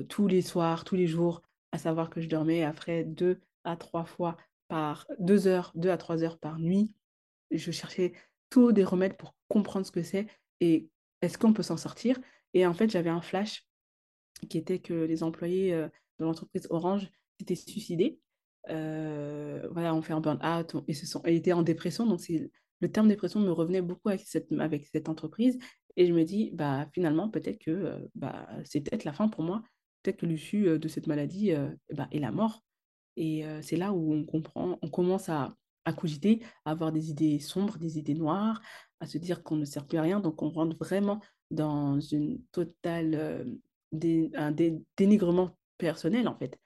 [0.09, 4.05] tous les soirs, tous les jours, à savoir que je dormais après deux à trois
[4.05, 6.91] fois par deux heures, deux à trois heures par nuit.
[7.51, 8.13] Je cherchais
[8.53, 10.27] tous des remèdes pour comprendre ce que c'est
[10.59, 10.87] et
[11.21, 12.19] est-ce qu'on peut s'en sortir.
[12.53, 13.67] Et en fait, j'avais un flash
[14.47, 15.89] qui était que les employés de
[16.19, 18.19] l'entreprise Orange s'étaient suicidés.
[18.67, 22.05] voilà, on fait un burn-out et se sont, étaient en dépression.
[22.05, 22.21] Donc,
[22.79, 25.57] le terme dépression me revenait beaucoup avec cette, avec cette entreprise.
[25.95, 29.63] Et je me dis, bah, finalement, peut-être que bah, c'est peut-être la fin pour moi.
[30.03, 31.53] Peut-être que l'issue de cette maladie
[31.91, 32.63] bah, est la mort.
[33.17, 37.39] Et c'est là où on comprend, on commence à, à cogiter, à avoir des idées
[37.39, 38.61] sombres, des idées noires,
[38.99, 40.19] à se dire qu'on ne sert plus à rien.
[40.19, 43.45] Donc, on rentre vraiment dans une totale
[44.35, 44.51] un
[44.97, 46.59] dénigrement personnel, en fait.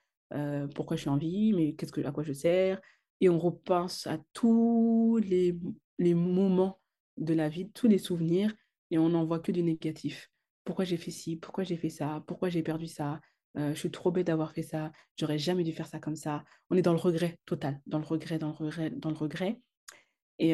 [0.75, 1.75] pourquoi je suis en vie, mais
[2.05, 2.81] à quoi je sers?
[3.19, 5.57] Et on repense à tous les,
[5.97, 6.79] les moments
[7.17, 8.53] de la vie, tous les souvenirs,
[8.91, 10.29] et on n'en voit que du négatif.
[10.63, 11.35] Pourquoi j'ai fait ci?
[11.35, 12.23] Pourquoi j'ai fait ça?
[12.27, 13.19] Pourquoi j'ai perdu ça?
[13.57, 16.43] Je suis trop bête d'avoir fait ça, j'aurais jamais dû faire ça comme ça.
[16.69, 19.59] On est dans le regret total, dans le regret, dans le regret, dans le regret.
[20.39, 20.51] Et,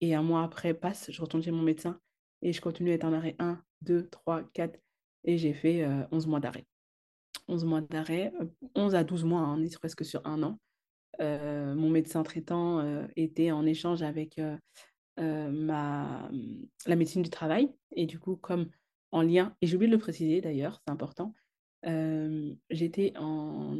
[0.00, 2.00] et un mois après passe, je retourne chez mon médecin
[2.42, 4.78] et je continue à être en arrêt 1, 2, 3, 4
[5.24, 6.66] et j'ai fait 11 mois d'arrêt.
[7.48, 8.32] 11 mois d'arrêt,
[8.74, 10.58] 11 à 12 mois, hein, on est presque sur un an.
[11.20, 14.40] mon médecin traitant était en échange avec
[15.18, 16.30] ma,
[16.86, 18.70] la médecine du travail et du coup, comme
[19.12, 21.34] en lien, et j'ai oublié de le préciser d'ailleurs, c'est important,
[21.82, 23.76] j'étais en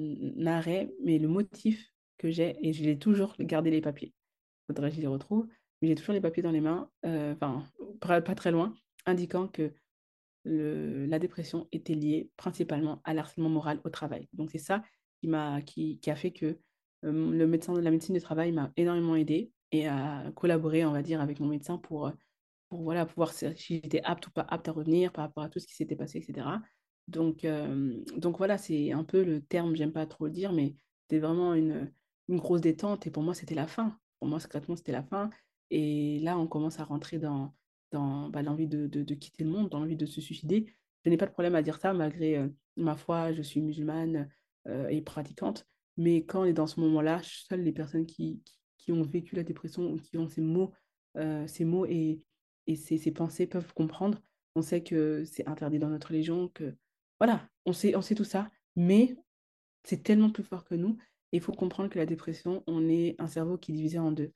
[0.47, 4.13] arrêt, mais le motif que j'ai, et je l'ai toujours gardé les papiers,
[4.67, 5.47] faudrait que je les retrouve,
[5.81, 7.65] mais j'ai toujours les papiers dans les mains, enfin,
[8.01, 8.75] pas très loin,
[9.07, 9.73] indiquant que
[10.45, 14.29] la dépression était liée principalement à l'harcèlement moral au travail.
[14.33, 14.83] Donc c'est ça
[15.21, 16.59] qui, m'a, qui, a fait que
[17.03, 21.03] le médecin de la médecine du travail m'a énormément aidé et a collaboré, on va
[21.03, 22.11] dire, avec mon médecin pour,
[22.69, 25.59] pour voilà, pouvoir si j'étais apte ou pas apte à revenir par rapport à tout
[25.59, 26.47] ce qui s'était passé, etc.
[27.11, 27.47] Donc,
[28.17, 31.55] donc voilà, c'est un peu le terme, j'aime pas trop le dire, mais c'était vraiment
[31.55, 31.93] une,
[32.29, 33.07] une grosse détente.
[33.07, 33.99] Et pour moi, c'était la fin.
[34.21, 35.31] Pour moi, secrètement, c'était la fin.
[35.71, 37.53] Et là, on commence à rentrer dans,
[37.91, 40.73] dans bah, l'envie de, de, quitter le monde, dans l'envie de se suicider.
[41.05, 44.29] Je n'ai pas de problème à dire ça, malgré ma foi, je suis musulmane
[44.89, 45.67] et pratiquante.
[45.97, 48.41] Mais quand on est dans ce moment-là, seules les personnes qui,
[48.79, 50.73] qui, ont vécu la dépression ou qui ont ces mots,
[51.47, 52.21] ces mots et,
[52.67, 54.21] et ces, ces pensées peuvent comprendre.
[54.55, 56.75] On sait que c'est interdit dans notre religion, que
[57.21, 59.15] voilà, on sait, on sait tout ça, mais
[59.85, 60.97] c'est tellement plus fort que nous.
[61.33, 64.33] Il faut comprendre que la dépression, on est un cerveau qui est divisé en deux.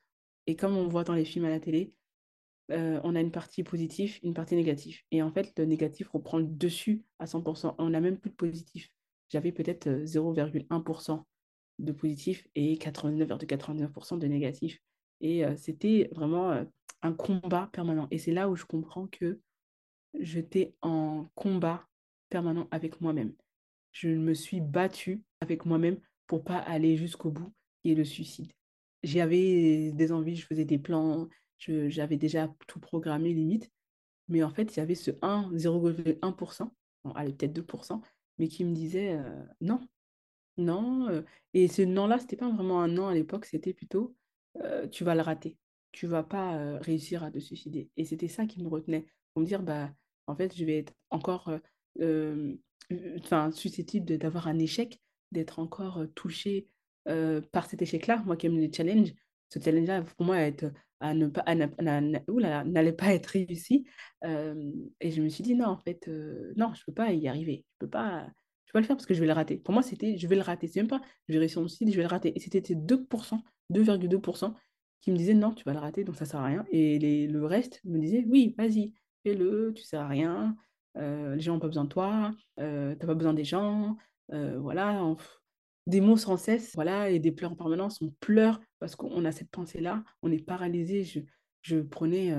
[0.46, 1.92] Et comme on voit dans les films à la télé,
[2.68, 5.00] on a une partie positive, une partie négative.
[5.10, 7.74] Et en fait, le négatif reprend le dessus à 100%.
[7.78, 8.90] On n'a même plus de positif.
[9.28, 11.24] J'avais peut-être 0,1%
[11.80, 14.78] de positif et 89,99% de négatif.
[15.20, 16.64] Et c'était vraiment
[17.02, 18.08] un combat permanent.
[18.10, 19.40] Et c'est là où je comprends que
[20.18, 21.86] j'étais en combat
[22.34, 23.32] permanent avec moi-même.
[23.92, 27.52] Je me suis battue avec moi-même pour pas aller jusqu'au bout
[27.84, 28.50] et le suicide.
[29.04, 33.70] J'avais des envies, je faisais des plans, j'avais déjà tout programmé limite,
[34.26, 36.72] mais en fait, il y avait ce 1, 0,1%,
[37.04, 38.02] bon, allez, peut-être 2%,
[38.38, 39.16] mais qui me disait
[39.60, 39.80] non,
[40.56, 41.22] non.
[41.52, 44.16] et ce non-là, c'était pas vraiment un non à l'époque, c'était plutôt
[44.90, 45.56] tu vas le rater,
[45.92, 47.90] tu vas pas réussir à te suicider.
[47.96, 49.94] Et c'était ça qui me retenait, pour me dire, bah,
[50.26, 51.52] en fait, je vais être encore
[52.00, 55.00] enfin, susceptible d'avoir un échec,
[55.32, 56.68] d'être encore touché
[57.52, 58.22] par cet échec-là.
[58.26, 59.12] Moi qui aime les challenges,
[59.50, 63.86] ce challenge-là, pour moi, être, à ne pas, n'allait pas être réussi.
[64.22, 66.08] et je me suis dit, non, en fait,
[66.56, 67.64] non, je ne peux pas y arriver.
[67.68, 68.26] Je ne peux, pas,
[68.66, 69.58] je vais le faire parce que je vais le rater.
[69.58, 70.66] Pour moi, c'était je vais le rater.
[70.66, 72.32] C'est même pas je vais réussir mon suicide, je vais le rater.
[72.36, 73.38] Et c'était ces 2%,
[73.70, 74.54] 2,2%
[75.00, 76.64] qui me disaient non, tu vas le rater, donc ça sert à rien.
[76.70, 80.56] Et le reste me disait oui, vas-y, fais-le, tu sers à rien,
[80.96, 83.96] les gens n'ont pas besoin de toi, euh, tu n'as pas besoin des gens,
[84.32, 85.02] euh, voilà.
[85.86, 88.00] des mots sans cesse, voilà, et des pleurs en permanence.
[88.00, 91.04] On pleure parce qu'on a cette pensée-là, on est paralysé.
[91.04, 91.20] Je,
[91.62, 92.34] je prenais,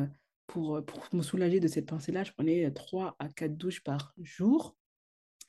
[0.48, 4.76] pour, pour me soulager de cette pensée-là, je prenais 3 à 4 douches par jour.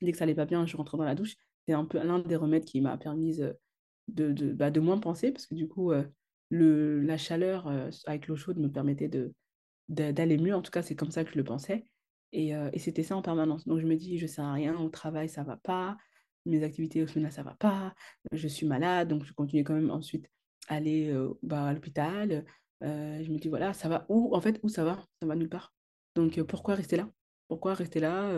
[0.02, 1.36] Dès que ça allait pas bien, je rentrais dans la douche.
[1.66, 3.38] C'est un peu l'un des remèdes qui m'a permis
[4.08, 5.92] de, de, bah, de moins penser, parce que du coup,
[6.50, 7.68] le, la chaleur
[8.06, 9.10] avec l'eau chaude me permettait
[9.88, 10.54] d'aller mieux.
[10.54, 11.84] En tout cas, c'est comme ça que je le pensais.
[12.32, 13.66] Et, c'était ça en permanence.
[13.66, 15.96] Donc je me dis, je ne sers rien, au travail, ça ne va pas,
[16.44, 17.94] mes activités au final, ça ne va pas,
[18.32, 20.28] je suis malade, donc je continue quand même ensuite
[20.68, 22.44] à aller bah, à l'hôpital.
[22.82, 24.34] je me dis, voilà, ça va où?
[24.34, 25.04] En fait, où ça va?
[25.20, 25.72] Ça va nulle part.
[26.14, 27.08] Donc pourquoi rester là?
[27.48, 28.32] Pourquoi rester là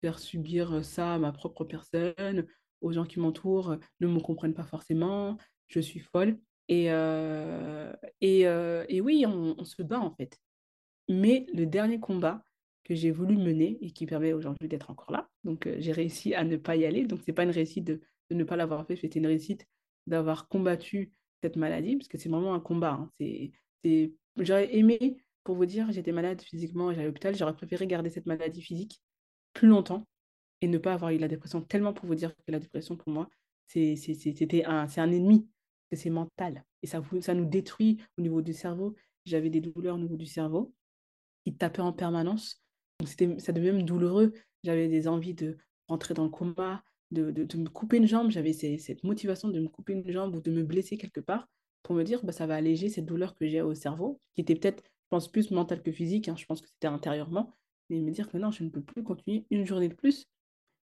[0.00, 2.46] Faire subir ça à ma propre personne,
[2.80, 5.36] aux gens qui m'entourent, ne me comprennent pas forcément,
[5.68, 6.38] je suis folle.
[6.68, 6.86] Et,
[8.20, 10.38] et, et, oui, on, se bat en fait.
[11.08, 12.44] Mais le dernier combat
[12.88, 16.44] que j'ai voulu mener et qui permet aujourd'hui d'être encore là, donc j'ai réussi à
[16.44, 17.04] ne pas y aller.
[17.04, 19.66] Donc, ce n'est pas une réussite de, ne pas l'avoir fait, c'était une réussite
[20.06, 22.92] d'avoir combattu cette maladie, parce que c'est vraiment un combat.
[22.92, 23.10] Hein.
[23.20, 28.10] C'est, J'aurais aimé, pour vous dire, j'étais malade physiquement, j'allais à l'hôpital, j'aurais préféré garder
[28.10, 29.00] cette maladie physique
[29.52, 30.06] plus longtemps
[30.60, 31.60] et ne pas avoir eu la dépression.
[31.62, 33.28] Tellement pour vous dire que la dépression, pour moi,
[33.66, 35.48] c'est, c'était un, c'est un ennemi,
[35.90, 36.64] que c'est mental.
[36.82, 38.94] Et ça, ça nous détruit au niveau du cerveau.
[39.24, 40.72] J'avais des douleurs au niveau du cerveau
[41.44, 42.62] qui tapaient en permanence.
[43.04, 44.32] C'était, ça devenait même douloureux.
[44.64, 45.56] J'avais des envies de
[45.86, 48.30] rentrer dans le coma, de, de, me couper une jambe.
[48.30, 51.48] J'avais cette motivation de me couper une jambe ou de me blesser quelque part
[51.82, 54.56] pour me dire bah, ça va alléger cette douleur que j'ai au cerveau, qui était
[54.56, 56.28] peut-être, je pense, plus mentale que physique.
[56.28, 56.36] Hein.
[56.36, 57.54] Je pense que c'était intérieurement.
[57.88, 60.26] Mais me dire que non, je ne peux plus continuer une journée de plus.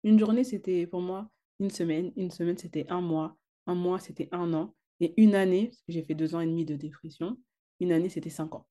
[0.05, 2.13] Une journée, c'était pour moi une semaine.
[2.17, 3.37] Une semaine, c'était un mois.
[3.67, 4.75] Un mois, c'était un an.
[5.01, 7.37] Et une année, parce que j'ai fait deux ans et demi de dépression,
[7.81, 8.67] une année, c'était cinq ans.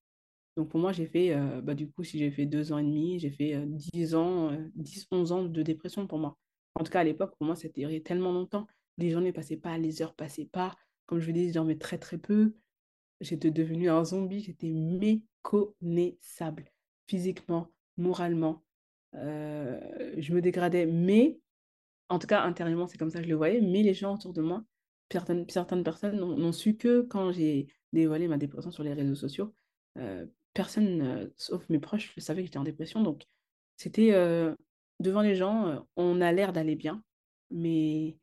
[0.58, 2.84] Donc pour moi, j'ai fait, euh, bah, du coup, si j'ai fait deux ans et
[2.84, 6.38] demi, j'ai fait euh, dix ans, euh, dix, onze ans de dépression pour moi.
[6.76, 8.68] En tout cas, à l'époque, pour moi, c'était tellement longtemps.
[8.98, 10.76] Les journées passaient pas, les heures passaient pas.
[11.06, 12.56] Comme je vous dis, je dormais très, très peu.
[13.22, 16.66] J'étais devenue un zombie, j'étais méconnaissable,
[17.08, 18.64] physiquement, moralement.
[19.14, 21.40] je me dégradais, mais,
[22.10, 24.34] en tout cas, intérieurement, c'est comme ça que je le voyais, mais les gens autour
[24.34, 24.64] de moi,
[25.12, 29.54] certaines, certaines personnes n'ont su que quand j'ai dévoilé ma dépression sur les réseaux sociaux.
[30.54, 33.02] Personne, sauf mes proches, ne savait que j'étais en dépression.
[33.02, 33.24] Donc,
[33.78, 34.12] c'était
[35.00, 37.04] devant les gens, on a l'air d'aller bien,
[37.50, 38.18] mais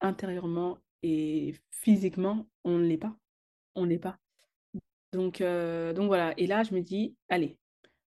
[0.00, 3.16] intérieurement et physiquement, on ne l'est pas.
[3.74, 4.18] On ne l'est pas.
[5.12, 6.34] Donc, donc voilà.
[6.38, 7.58] Et là, je me dis, allez,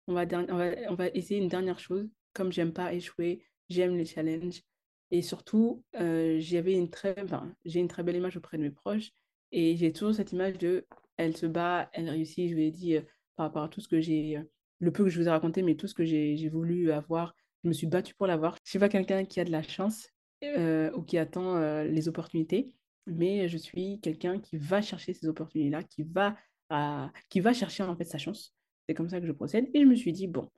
[0.08, 2.08] on va, on va, on va essayer une dernière chose.
[2.34, 4.62] Comme j'aime pas échouer, j'aime les challenges.
[5.12, 9.12] Et surtout, j'avais une très, enfin, j'ai une très belle image auprès de mes proches.
[9.52, 12.50] Et j'ai toujours cette image de, elle se bat, elle réussit.
[12.50, 12.98] Je lui ai dit,
[13.36, 14.40] par rapport à tout ce que j'ai,
[14.80, 17.70] le peu que je vous ai raconté, mais tout ce que j'ai voulu avoir, je
[17.70, 18.58] me suis battue pour l'avoir.
[18.64, 20.08] Je suis pas quelqu'un qui a de la chance
[20.44, 22.76] ou qui attend les opportunités,
[23.08, 26.36] mais je suis quelqu'un qui va chercher ces opportunités-là, qui va,
[27.30, 28.54] qui va chercher en fait sa chance.
[28.88, 29.70] C'est comme ça que je procède.
[29.74, 30.50] Et je me suis dit, bon,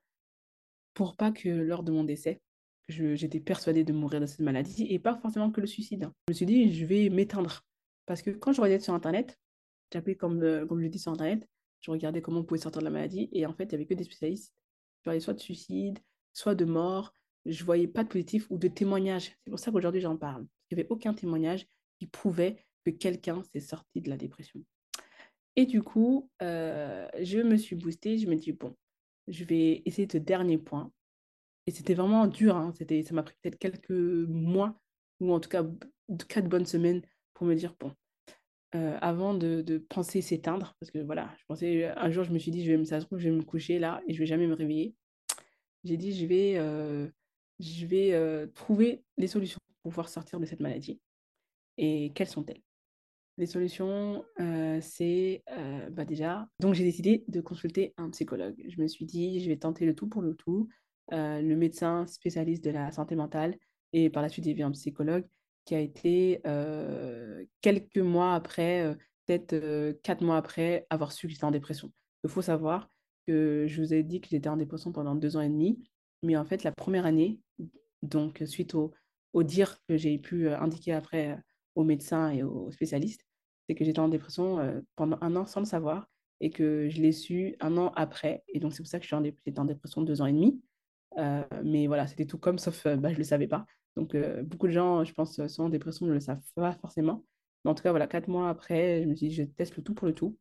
[0.94, 2.42] pour pas que lors de mon décès,
[2.88, 6.06] j'étais persuadée de mourir de cette maladie et pas forcément que le suicide.
[6.06, 6.14] Hein.
[6.28, 7.62] Je me suis dit, je vais m'éteindre.
[8.06, 9.40] Parce que quand je regardais sur Internet,
[9.92, 11.48] j'appelais comme, euh, comme je dit sur Internet,
[11.86, 13.86] je regardais comment on pouvait sortir de la maladie et en fait, il n'y avait
[13.86, 14.54] que des spécialistes.
[15.00, 16.00] Je parlais soit de suicide,
[16.34, 17.14] soit de mort.
[17.46, 19.36] Je voyais pas de positif ou de témoignage.
[19.44, 20.48] C'est pour ça qu'aujourd'hui, j'en parle.
[20.72, 21.68] Il n'y avait aucun témoignage
[22.00, 24.64] qui prouvait que quelqu'un s'est sorti de la dépression.
[25.56, 28.18] Et du coup, euh, je me suis boostée.
[28.18, 28.76] Je me dis, bon,
[29.28, 30.92] je vais essayer ce dernier point
[31.68, 32.74] et c'était vraiment dur, hein.
[32.74, 34.80] Ça m'a pris peut-être quelques mois,
[35.20, 35.66] ou en tout cas
[36.28, 37.02] quatre bonnes semaines
[37.34, 37.94] pour me dire, bon,
[38.74, 42.52] euh, avant de, penser s'éteindre, parce que voilà, je pensais, un jour, je me suis
[42.52, 44.48] dit, je vais, ça se trouve, je vais me coucher là et je vais jamais
[44.48, 44.96] me réveiller.
[45.84, 47.08] J'ai dit, je vais, euh,
[47.60, 51.00] je vais euh, trouver les solutions pour pouvoir sortir de cette maladie.
[51.78, 52.62] Et quelles sont-elles?
[53.38, 54.24] Les solutions,
[54.80, 55.44] c'est
[55.92, 58.56] bah déjà, donc j'ai décidé de consulter un psychologue.
[58.66, 60.70] Je me suis dit, je vais tenter le tout pour le tout.
[61.14, 63.56] Euh, le médecin spécialiste de la santé mentale
[63.94, 65.26] et par la suite il un psychologue
[65.66, 66.42] qui a été
[67.62, 71.92] quelques mois après, peut-être quatre mois après avoir su que j'étais en dépression.
[72.24, 72.90] Il faut savoir
[73.28, 75.84] que je vous ai dit que j'étais en dépression pendant deux ans et demi,
[76.24, 77.40] mais en fait la première année,
[78.04, 78.94] donc suite au,
[79.34, 81.38] au dire que j'ai pu indiquer après
[81.76, 83.26] aux médecins et aux spécialistes,
[83.68, 86.08] c'est que j'étais en dépression pendant un an sans le savoir
[86.40, 88.44] et que je l'ai su un an après.
[88.48, 90.62] Et donc, c'est pour ça que je suis en, dépression deux ans et demi.
[91.64, 93.66] Mais voilà, c'était tout comme, sauf bah, je ne le savais pas.
[93.96, 97.24] Donc, beaucoup de gens, je pense, sont en dépression, ne le savent pas forcément.
[97.64, 99.84] Mais en tout cas, voilà, quatre mois après, je me suis dit, je teste le
[99.84, 100.38] tout pour le tout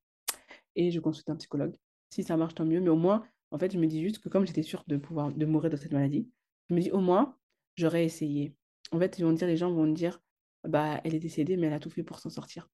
[0.76, 1.76] et je consulte un psychologue.
[2.10, 2.80] Si ça marche, tant mieux.
[2.80, 5.32] Mais au moins, en fait, je me dis juste que comme j'étais sûre de pouvoir
[5.32, 6.28] de mourir de cette maladie,
[6.68, 7.36] je me dis au moins,
[7.76, 8.54] j'aurais essayé.
[8.92, 10.20] En fait, dire, les gens vont me dire,
[10.64, 12.68] bah, elle est décédée, mais elle a tout fait pour s'en sortir.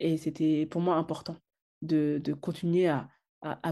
[0.00, 1.36] Et c'était pour moi important
[1.82, 3.08] de, de continuer à,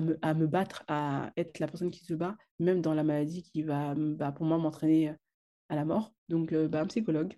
[0.00, 3.94] me, battre, à être la personne qui se bat, même dans la maladie qui va,
[3.96, 5.14] bah, pour moi, m'entraîner
[5.72, 6.12] à la mort.
[6.28, 7.34] Donc, bah, un psychologue.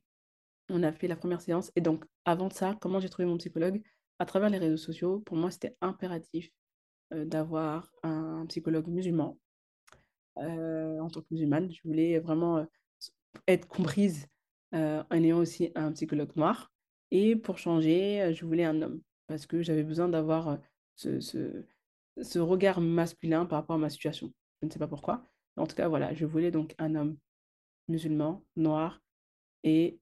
[0.68, 1.70] On a fait la première séance.
[1.76, 3.80] Et donc, avant ça, comment j'ai trouvé mon psychologue?
[4.18, 5.20] À travers les réseaux sociaux.
[5.20, 6.50] Pour moi, c'était impératif
[7.12, 9.38] d'avoir un psychologue musulman.
[10.36, 12.66] en tant que musulmane, je voulais vraiment
[13.46, 14.26] être comprise
[14.72, 16.72] en ayant aussi un psychologue noir.
[17.12, 20.58] Et pour changer, je voulais un homme parce que j'avais besoin d'avoir
[20.96, 21.64] ce, ce,
[22.20, 24.32] ce, regard masculin par rapport à ma situation.
[24.60, 25.22] Je ne sais pas pourquoi.
[25.56, 27.16] En tout cas, voilà, je voulais donc un homme
[27.88, 29.00] musulman, noir,
[29.66, 29.98] et,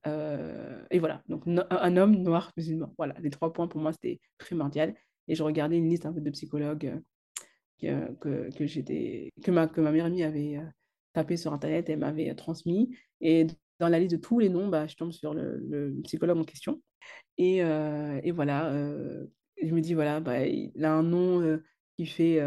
[0.90, 2.92] et voilà, donc un homme noir musulman.
[2.98, 4.94] Voilà, les trois points pour moi, c'était primordial.
[5.28, 7.00] Et je regardais une liste un peu de psychologues
[7.80, 10.60] que, que, que, que, ma, que ma meilleure amie avait
[11.12, 12.96] tapé sur Internet, elle m'avait transmis.
[13.20, 13.46] Et
[13.78, 16.44] dans la liste de tous les noms, bah, je tombe sur le, le psychologue en
[16.44, 16.82] question.
[17.38, 18.72] Et, et voilà,
[19.62, 21.60] je me dis, voilà, bah, il a un nom
[21.96, 22.40] qui fait,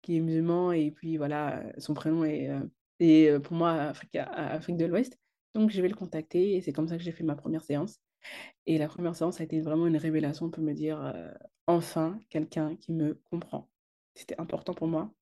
[0.00, 2.50] qui est musulman, et puis voilà, son prénom est,
[3.00, 5.18] est pour moi Afrique, Afrique de l'Ouest.
[5.54, 8.00] Donc, je vais le contacter et c'est comme ça que j'ai fait ma première séance.
[8.66, 11.14] Et la première séance a été vraiment une révélation pour me dire
[11.66, 13.68] enfin quelqu'un qui me comprend.
[14.14, 15.12] C'était important pour moi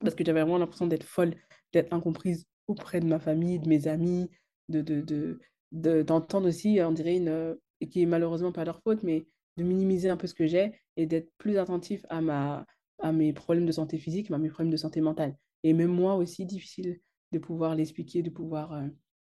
[0.00, 1.34] parce que j'avais vraiment l'impression d'être folle,
[1.72, 4.30] d'être incomprise auprès de ma famille, de mes amis,
[4.68, 5.38] de, de,
[5.72, 7.56] de, d'entendre aussi, on dirait, une,
[7.90, 11.06] qui est malheureusement pas leur faute, mais de minimiser un peu ce que j'ai et
[11.06, 12.66] d'être plus attentif à, ma,
[12.98, 15.36] à mes problèmes de santé physique, à mes problèmes de santé mentale.
[15.62, 17.00] Et même moi aussi, difficile
[17.34, 18.82] de pouvoir l'expliquer, de pouvoir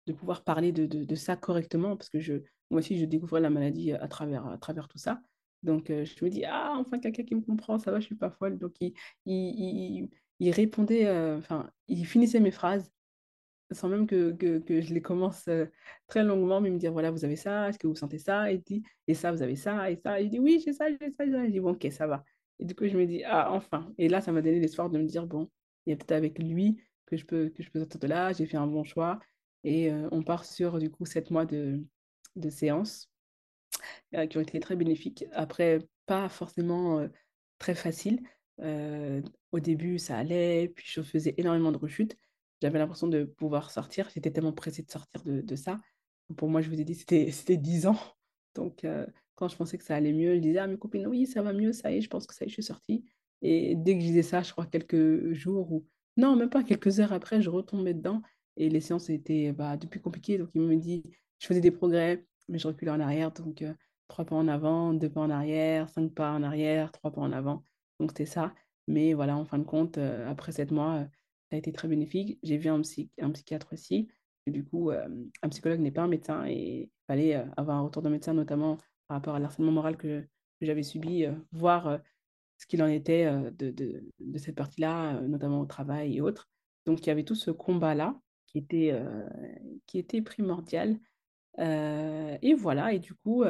[0.06, 2.34] de pouvoir parler de, de, ça correctement, parce que je,
[2.70, 5.20] moi aussi, je découvrais la maladie à travers, à travers tout ça.
[5.62, 8.30] Donc, je me dis, ah, enfin, quelqu'un qui me comprend, ça va, je suis pas
[8.30, 8.56] folle.
[8.58, 12.88] Donc, il, il, il, répondait, enfin, il finissait mes phrases
[13.72, 15.48] sans même que, que, je les commence
[16.06, 18.50] très longuement, mais me dire, voilà, vous avez ça, est-ce que vous sentez ça?
[18.52, 20.20] Et, dit, et ça, vous avez ça, et ça.
[20.20, 21.44] Et il dit, oui, j'ai ça, j'ai ça, j'ai ça.
[21.46, 22.24] Je dis, bon, ok, ça va.
[22.58, 23.92] Et du coup, je me dis, ah, enfin.
[23.98, 25.50] Et là, ça m'a donné l'espoir de me dire, bon,
[25.86, 28.32] il y a peut-être avec lui que je peux, que je peux sortir de là,
[28.32, 29.18] j'ai fait un bon choix.
[29.64, 31.84] Et on part sur du coup sept mois de,
[32.36, 33.10] de séances
[34.30, 35.24] qui ont été très bénéfiques.
[35.32, 37.04] Après, pas forcément
[37.58, 38.20] très facile.
[38.58, 42.16] au début, ça allait, puis je faisais énormément de rechutes.
[42.62, 44.08] J'avais l'impression de pouvoir sortir.
[44.14, 45.80] J'étais tellement pressée de sortir de, de ça.
[46.36, 47.98] Pour moi, je vous ai dit, c'était, c'était 10 ans.
[48.54, 48.86] Donc,
[49.36, 51.52] quand je pensais que ça allait mieux, je disais à mes copines, oui, ça va
[51.52, 53.04] mieux, ça y est, je pense que ça y est, je suis sortie.
[53.42, 57.00] Et dès que je disais ça, je crois quelques jours ou non, même pas quelques
[57.00, 58.22] heures après, je retombais dedans.
[58.56, 60.38] Et les séances étaient bah, depuis compliquées.
[60.38, 61.02] Donc, il me dit,
[61.38, 63.30] je faisais des progrès, mais je reculais en arrière.
[63.32, 63.64] Donc,
[64.08, 67.32] trois pas en avant, deux pas en arrière, cinq pas en arrière, trois pas en
[67.32, 67.62] avant.
[68.00, 68.54] Donc, c'était ça.
[68.88, 71.06] Mais voilà, en fin de compte, après sept mois,
[71.50, 72.38] ça a été très bénéfique.
[72.42, 72.80] J'ai vu un,
[73.20, 74.08] un psychiatre aussi.
[74.46, 78.08] Du coup, un psychologue n'est pas un médecin et il fallait avoir un retour de
[78.08, 78.76] médecin, notamment
[79.08, 81.98] par rapport à l'harcèlement moral que, que j'avais subi, voir
[82.58, 83.26] ce qu'il en était
[83.58, 86.48] de, de, cette partie-là, notamment au travail et autres.
[86.86, 88.94] Donc, il y avait tout ce combat-là qui était,
[89.86, 90.98] qui était primordial.
[91.58, 93.44] Et voilà, et du coup,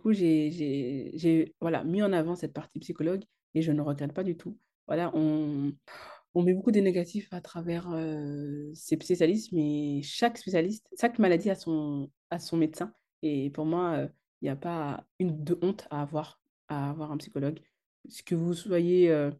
[0.00, 4.36] coup j'ai voilà, mis en avant cette partie psychologue et je ne regrette pas du
[4.36, 4.58] tout.
[4.86, 5.72] Voilà, on,
[6.34, 7.88] on met beaucoup de négatifs à travers
[8.74, 12.92] ces spécialistes, mais chaque spécialiste, chaque maladie a son, a son médecin.
[13.22, 14.08] Et pour moi,
[14.40, 17.60] il n'y a pas une de honte à avoir, à avoir un psychologue.
[18.26, 19.30] Que vous soyez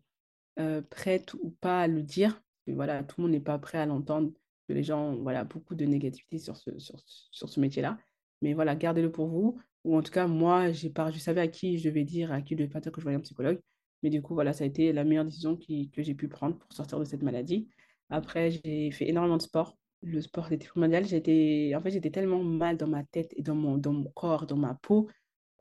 [0.91, 4.33] prête ou pas à le dire, voilà, tout le monde n'est pas prêt à l'entendre
[4.69, 7.99] les gens, voilà, beaucoup de négativité sur ce, sur, sur ce métier-là.
[8.41, 9.61] Mais voilà, gardez-le pour vous.
[9.85, 12.41] Ou en tout cas, moi, j'ai pas, je savais à qui je devais dire, à
[12.41, 13.61] qui je devais pas que je voyais un psychologue.
[14.03, 16.73] Mais du coup, voilà, ça a été la meilleure décision que j'ai pu prendre pour
[16.73, 17.69] sortir de cette maladie.
[18.09, 19.77] Après, j'ai fait énormément de sport.
[20.03, 21.05] Le sport était primordial.
[21.07, 24.47] J'étais, en fait, j'étais tellement mal dans ma tête et dans mon, dans mon corps,
[24.47, 25.09] dans ma peau.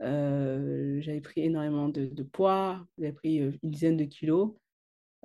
[0.03, 2.85] Euh, j'avais pris énormément de, poids.
[2.97, 4.53] J'avais pris euh, une dizaine de kilos.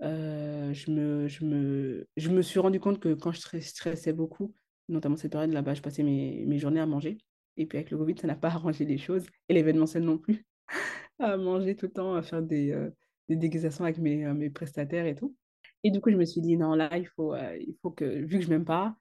[0.02, 4.54] Euh, je me, je me, je me suis rendu compte que quand je stressais beaucoup,
[4.88, 7.18] notamment cette période là-bas, je passais mes, mes journées à manger.
[7.56, 9.26] Et puis avec le Covid, ça n'a pas arrangé les choses.
[9.48, 10.46] Et l'événementiel non plus.
[11.18, 12.90] à manger tout le temps, à faire des, euh,
[13.80, 15.34] avec mes, mes prestataires et tout.
[15.84, 18.38] Et du coup, je me suis dit, non, là, il faut, il faut que, vu
[18.38, 18.96] que je m'aime pas,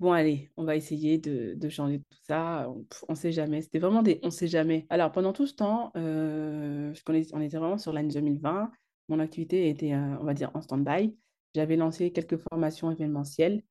[0.00, 2.68] bon, allez, on va essayer de, changer tout ça.
[3.08, 3.62] On ne sait jamais.
[3.62, 4.86] C'était vraiment des on sait jamais.
[4.90, 6.92] Alors, pendant tout ce temps, euh,
[7.32, 8.70] on était vraiment sur l'année 2020
[9.08, 11.14] mon activité était, euh, on va dire, en stand-by.
[11.54, 13.62] J'avais lancé quelques formations événementielles,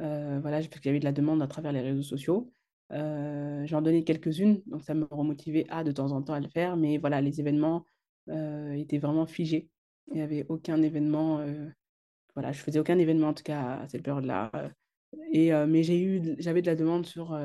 [0.00, 2.50] euh, voilà, parce qu'il y avait de la demande à travers les réseaux sociaux.
[2.90, 6.76] j'en donnais quelques-unes, donc ça me remotivait à de temps en temps à le faire,
[6.76, 7.84] mais voilà, les événements
[8.28, 9.68] étaient vraiment figés.
[10.08, 11.44] Il n'y avait aucun événement,
[12.34, 14.50] voilà, je faisais aucun événement en tout cas à cette période-là.
[15.32, 17.38] Et, mais j'avais de la demande sur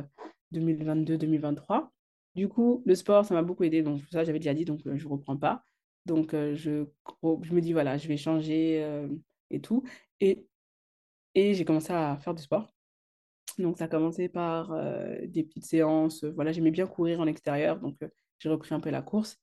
[0.51, 1.91] 2022-2023.
[2.35, 3.81] Du coup, le sport, ça m'a beaucoup aidé.
[3.83, 5.63] Donc, ça, j'avais déjà dit, donc je ne reprends pas.
[6.05, 6.85] Donc, je,
[7.23, 9.07] je me dis, voilà, je vais changer
[9.49, 9.83] et tout.
[10.19, 10.45] Et,
[11.33, 12.73] et j'ai commencé à faire du sport.
[13.57, 14.75] Donc, ça a commencé par
[15.27, 16.23] des petites séances.
[16.23, 17.79] Voilà, j'aimais bien courir en extérieur.
[17.79, 17.97] Donc,
[18.39, 19.37] j'ai repris un peu la course.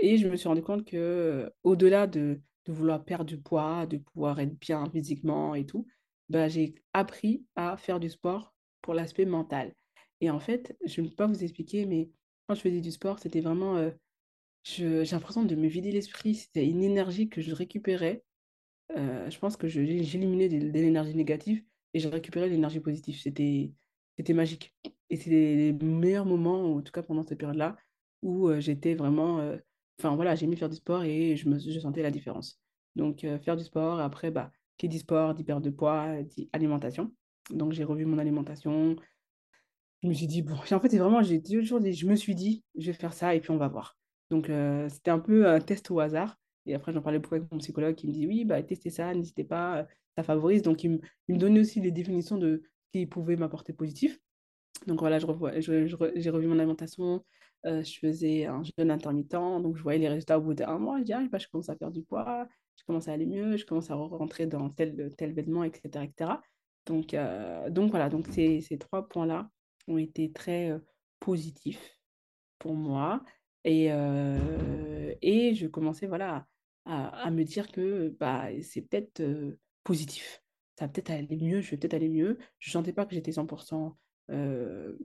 [0.00, 3.98] et je me suis rendu compte que au-delà de, de vouloir perdre du poids, de
[3.98, 5.86] pouvoir être bien physiquement et tout,
[6.28, 9.74] bah, j'ai appris à faire du sport pour l'aspect mental.
[10.20, 12.10] Et en fait, je ne peux pas vous expliquer, mais
[12.46, 13.90] quand je faisais du sport, c'était vraiment...
[14.64, 16.34] j'ai l'impression de me vider l'esprit.
[16.34, 18.24] C'était une énergie que je récupérais.
[18.96, 21.62] je pense que j'éliminais de, l'énergie négative
[21.94, 23.18] et je récupérais l'énergie positive.
[23.18, 23.72] C'était
[24.34, 24.74] magique.
[25.10, 27.76] Et c'est les meilleurs moments, en tout cas pendant cette période-là,
[28.22, 29.56] où j'étais vraiment...
[30.00, 32.60] Enfin voilà, j'ai mis faire du sport et je, me, je sentais la différence.
[32.96, 37.12] Donc faire du sport, après, bah, qui dit sport, dit perte de poids, dit alimentation.
[37.50, 38.96] Donc j'ai revu mon alimentation.
[40.02, 42.34] Je me suis dit, bon, en fait, c'est vraiment, j'ai toujours dit, je me suis
[42.34, 43.98] dit, je vais faire ça et puis on va voir.
[44.30, 44.50] Donc
[44.88, 46.38] c'était un peu un test au hasard.
[46.66, 49.14] Et après, j'en parlais beaucoup avec mon psychologue qui me dit, oui, bah, testez ça,
[49.14, 50.62] n'hésitez pas, ça favorise.
[50.62, 52.62] Donc il me, donnait aussi les définitions de
[52.94, 54.18] ce qui pouvait m'apporter positif.
[54.86, 57.24] Donc voilà, j'ai revu mon alimentation,
[57.64, 60.98] je faisais un jeûne intermittent, donc je voyais les résultats au bout d'un mois.
[60.98, 62.46] Je dis, ah, bah, je commence à faire du poids,
[62.78, 66.04] je commence à aller mieux, je commence à rentrer dans tel, tel vêtement, etc.
[66.04, 66.30] etc.
[66.86, 67.14] Donc,
[67.70, 69.50] donc voilà, donc ces, ces trois points-là
[69.88, 70.72] ont été très
[71.20, 71.98] positifs
[72.58, 73.22] pour moi.
[73.64, 73.88] Et,
[75.20, 76.46] et je commençais voilà,
[76.86, 79.22] à, me dire que bah, c'est peut-être
[79.84, 80.42] positif.
[80.78, 82.38] Ça va peut-être aller mieux, je vais peut-être aller mieux.
[82.58, 83.94] Je ne sentais pas que j'étais 100%,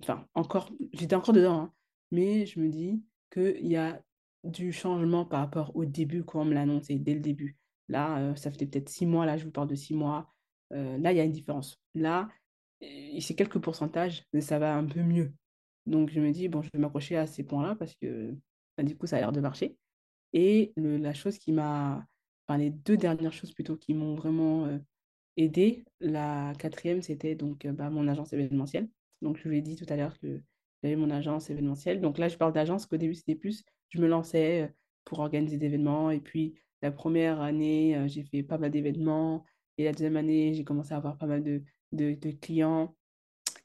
[0.01, 1.73] enfin, encore, j'étais encore dedans, hein,
[2.11, 4.01] mais je me dis qu'il y a
[4.43, 7.57] du changement par rapport au début, quand on me l'a annoncé, dès le début.
[7.93, 10.33] Là, ça fait peut-être six mois, là, je vous parle de six mois.
[10.71, 11.77] là, il y a une différence.
[11.95, 12.29] Là,
[12.81, 15.33] c'est quelques pourcentages, mais ça va un peu mieux.
[15.85, 18.35] Donc, je me dis, bon, je vais m'accrocher à ces points-là parce que
[18.77, 19.77] bah, du coup, ça a l'air de marcher.
[20.33, 22.05] Et la chose qui m'a,
[22.47, 24.67] enfin, les deux dernières choses plutôt qui m'ont vraiment
[25.37, 28.89] aidé, la quatrième, c'était donc bah, mon agence événementielle.
[29.21, 30.41] Donc, je vous l'ai dit tout à l'heure que
[30.81, 32.01] j'avais mon agence événementielle.
[32.01, 34.73] Donc là, je parle d'agence, qu'au début, c'était plus, je me lançais
[35.05, 36.11] pour organiser des événements.
[36.11, 39.45] Et puis, la première année, j'ai fait pas mal d'événements.
[39.77, 41.63] Et la deuxième année, j'ai commencé à avoir pas mal de,
[41.93, 42.95] de, clients.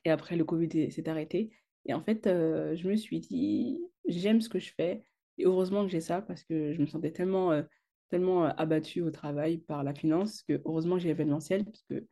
[0.04, 1.50] Et après, le Covid s'est arrêté.
[1.84, 5.02] Et en fait, je me suis dit, j'aime ce que je fais.
[5.36, 7.60] Et heureusement que j'ai ça parce que je me sentais tellement,
[8.08, 12.06] tellement abattue au travail par la finance que heureusement j'ai l'événementiel parce que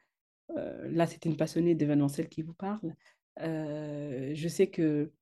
[0.90, 2.94] là, c'était une passionnée d'événementiel qui vous parle.
[3.38, 5.12] je sais que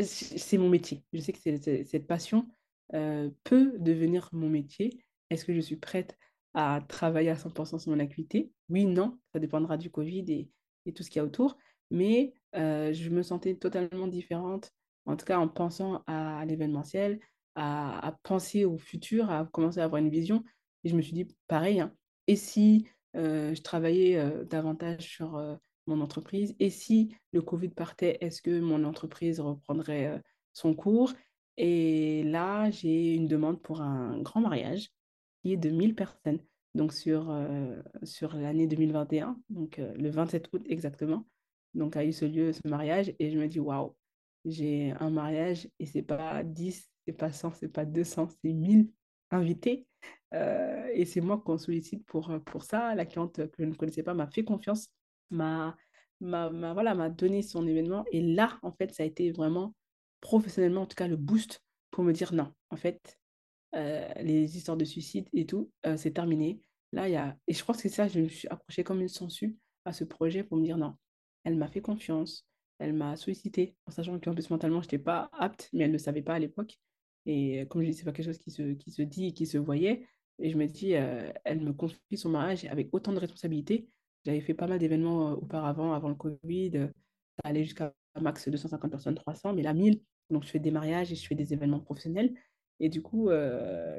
[0.00, 1.02] c'est mon métier.
[1.14, 2.46] Je sais que cette passion
[2.90, 5.00] peut devenir mon métier.
[5.34, 6.16] Est-ce que je suis prête
[6.54, 10.24] à travailler à 100% sur mon activité Oui, non, ça dépendra du Covid
[10.86, 11.58] et, tout ce qu'il y a autour.
[11.90, 14.70] Mais je me sentais totalement différente,
[15.06, 17.18] en tout cas en pensant à, l'événementiel,
[17.56, 20.44] à, penser au futur, à commencer à avoir une vision.
[20.84, 21.92] Et je me suis dit, pareil, hein,
[22.28, 28.60] et si je travaillais davantage sur mon entreprise Et si le Covid partait, est-ce que
[28.60, 30.22] mon entreprise reprendrait
[30.52, 31.12] son cours?
[31.56, 34.90] Et là, j'ai une demande pour un grand mariage
[35.44, 36.40] de 1000 personnes,
[36.74, 37.32] donc sur,
[38.02, 41.26] sur l'année 2021, donc le 27 août exactement.
[41.74, 43.94] Donc a eu ce lieu ce mariage et je me dis, waouh,
[44.44, 48.90] j'ai un mariage et c'est pas 10, c'est pas 100, c'est pas 200, c'est 1000
[49.30, 49.86] invités.
[50.32, 52.94] et c'est moi qu'on sollicite pour, pour ça.
[52.94, 54.88] La cliente que je ne connaissais pas m'a fait confiance
[55.30, 55.76] m'a
[56.20, 58.04] voilà, m'a donné son événement.
[58.12, 59.74] Et là, en fait, ça a été vraiment
[60.20, 63.18] professionnellement, en tout cas, le boost pour me dire non, en fait,
[63.74, 66.60] euh, les histoires de suicide et tout, euh, c'est terminé.
[66.92, 67.36] Là, il y a...
[67.48, 70.44] Et je pense que ça, je me suis approchée comme une sangsue à ce projet
[70.44, 70.96] pour me dire non.
[71.44, 72.46] Elle m'a fait confiance,
[72.78, 75.98] elle m'a sollicité, en sachant qu'en plus, mentalement, je n'étais pas apte, mais elle ne
[75.98, 76.78] savait pas à l'époque.
[77.26, 79.46] Et comme je dis, c'est pas quelque chose qui se, qui se dit et qui
[79.46, 80.06] se voyait.
[80.38, 83.88] Et je me dis, euh, elle me confie son mariage avec autant de responsabilités.
[84.24, 86.72] J'avais fait pas mal d'événements auparavant, avant le Covid.
[87.36, 90.00] Ça allait jusqu'à max 250 personnes, 300, mais là, 1000.
[90.30, 92.34] Donc, je fais des mariages et je fais des événements professionnels.
[92.84, 93.30] Et du coup,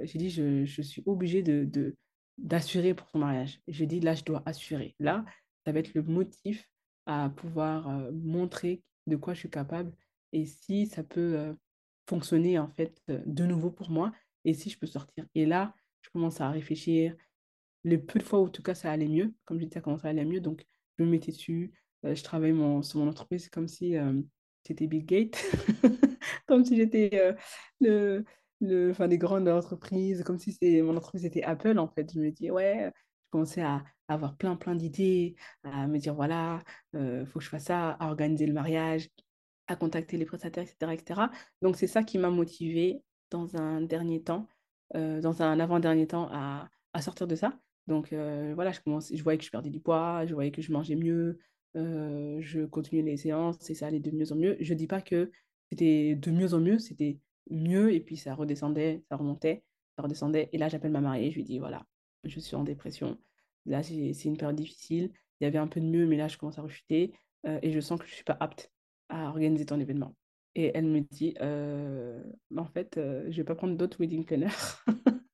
[0.04, 1.96] j'ai dit, je, je, suis obligée de,
[2.38, 3.60] d'assurer pour son mariage.
[3.68, 4.96] J'ai dit, là, je dois assurer.
[5.00, 5.26] Là,
[5.66, 6.70] ça va être le motif
[7.08, 9.92] à pouvoir montrer de quoi je suis capable
[10.34, 11.56] et si ça peut
[12.08, 14.12] fonctionner, en fait, de nouveau pour moi
[14.44, 15.26] et si je peux sortir.
[15.34, 15.74] Et là,
[16.04, 17.16] je commence à réfléchir,
[17.86, 19.82] les peu de fois où, en tout cas, ça allait mieux, comme je disais, ça
[19.82, 20.64] commençait à aller mieux, donc
[21.00, 21.74] je me mettais dessus,
[22.04, 23.96] je travaillais mon, sur mon entreprise comme si
[24.68, 25.44] j'étais Bill Gates,
[26.48, 27.34] comme si j'étais euh,
[27.80, 28.26] le,
[28.62, 32.12] le, enfin, des grandes entreprises, comme si mon entreprise était Apple, en fait.
[32.14, 36.62] Je me dis, ouais, je commençais à, avoir plein, plein d'idées, à me dire, voilà,
[36.94, 39.10] il euh, faut que je fasse ça, à organiser le mariage,
[39.68, 40.94] à contacter les prestataires, etc.
[40.94, 41.22] etc.
[41.62, 43.02] Donc, c'est ça qui m'a motivée
[43.32, 44.48] dans un dernier temps,
[44.96, 47.60] euh, dans un avant-dernier temps, à, à, sortir de ça.
[47.88, 48.14] Donc,
[48.56, 50.96] voilà, je, commence, je voyais que je perdais du poids, je voyais que je mangeais
[50.96, 51.40] mieux,
[51.76, 54.58] je continuais les séances et ça allait de mieux en mieux.
[54.60, 55.32] Je ne dis pas que
[55.70, 57.20] c'était de mieux en mieux, c'était
[57.50, 59.64] mieux et puis ça redescendait, ça remontait,
[59.96, 60.50] ça redescendait.
[60.54, 61.86] Et là, j'appelle ma mariée, je lui dis voilà,
[62.24, 63.18] je suis en dépression.
[63.66, 65.12] Là, c'est une période difficile.
[65.40, 67.14] Il y avait un peu de mieux, mais là, je commence à rechuter
[67.62, 68.72] et je sens que je ne suis pas apte
[69.10, 70.16] à organiser ton événement.
[70.56, 74.48] Et elle me dit en fait, je ne vais pas prendre d'autres wedding planners.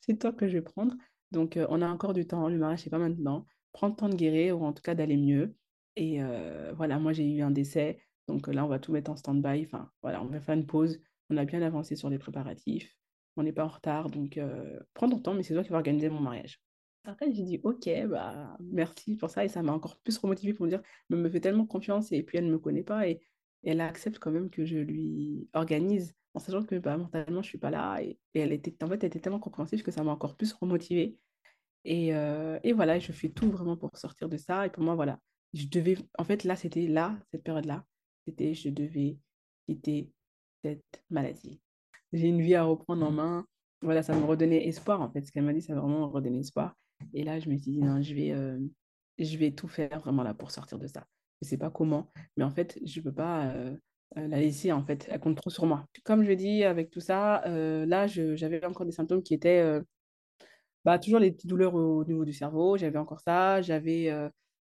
[0.00, 0.94] c'est toi que je vais prendre.
[1.32, 2.48] Donc, on a encore du temps.
[2.48, 3.46] Le mariage, c'est pas maintenant.
[3.72, 5.54] Prends le temps de guérir ou en tout cas d'aller mieux.
[5.96, 6.20] Et
[6.76, 8.00] voilà, moi, j'ai eu un décès.
[8.28, 9.64] Donc là, on va tout mettre en stand-by.
[9.64, 11.00] Enfin, voilà, on va faire une pause.
[11.30, 12.94] On a bien avancé sur les préparatifs.
[13.36, 14.10] On n'est pas en retard.
[14.10, 14.40] Donc,
[14.94, 16.60] prends ton temps, mais c'est toi qui vas organiser mon mariage.
[17.04, 19.44] Après, j'ai dit, OK, bah, merci pour ça.
[19.44, 22.12] Et ça m'a encore plus remotivé pour me dire, mais me fait tellement confiance.
[22.12, 23.08] Et puis, elle ne me connaît pas.
[23.08, 23.20] Et,
[23.64, 27.50] elle accepte quand même que je lui organise, en sachant que bah, mentalement, je ne
[27.50, 28.00] suis pas là.
[28.02, 31.18] Et, elle était, en fait, elle était tellement compréhensive que ça m'a encore plus remotivée.
[31.84, 34.66] Et, et voilà, je fais tout vraiment pour sortir de ça.
[34.66, 35.20] Et pour moi, voilà,
[35.54, 37.84] je devais, en fait, là, c'était là, cette période-là,
[38.26, 39.18] c'était je devais
[39.66, 40.12] quitter
[40.62, 41.60] cette maladie.
[42.12, 43.46] J'ai une vie à reprendre en main.
[43.82, 45.24] Voilà, ça me redonnait espoir, en fait.
[45.24, 46.74] Ce qu'elle m'a dit, ça m'a vraiment redonné espoir.
[47.12, 48.58] Et là, je me suis dit, non, je vais, euh,
[49.18, 51.06] je vais tout faire vraiment là pour sortir de ça.
[51.42, 53.76] Je ne sais pas comment, mais en fait, je ne peux pas euh,
[54.16, 55.06] euh, la laisser, en fait.
[55.10, 55.86] Elle compte trop sur moi.
[56.04, 59.80] Comme je l'ai dit, avec tout ça, là, j'avais encore des symptômes qui étaient
[60.84, 62.76] bah, toujours les petites douleurs au niveau du cerveau.
[62.76, 63.60] J'avais encore ça.
[63.60, 64.10] J'avais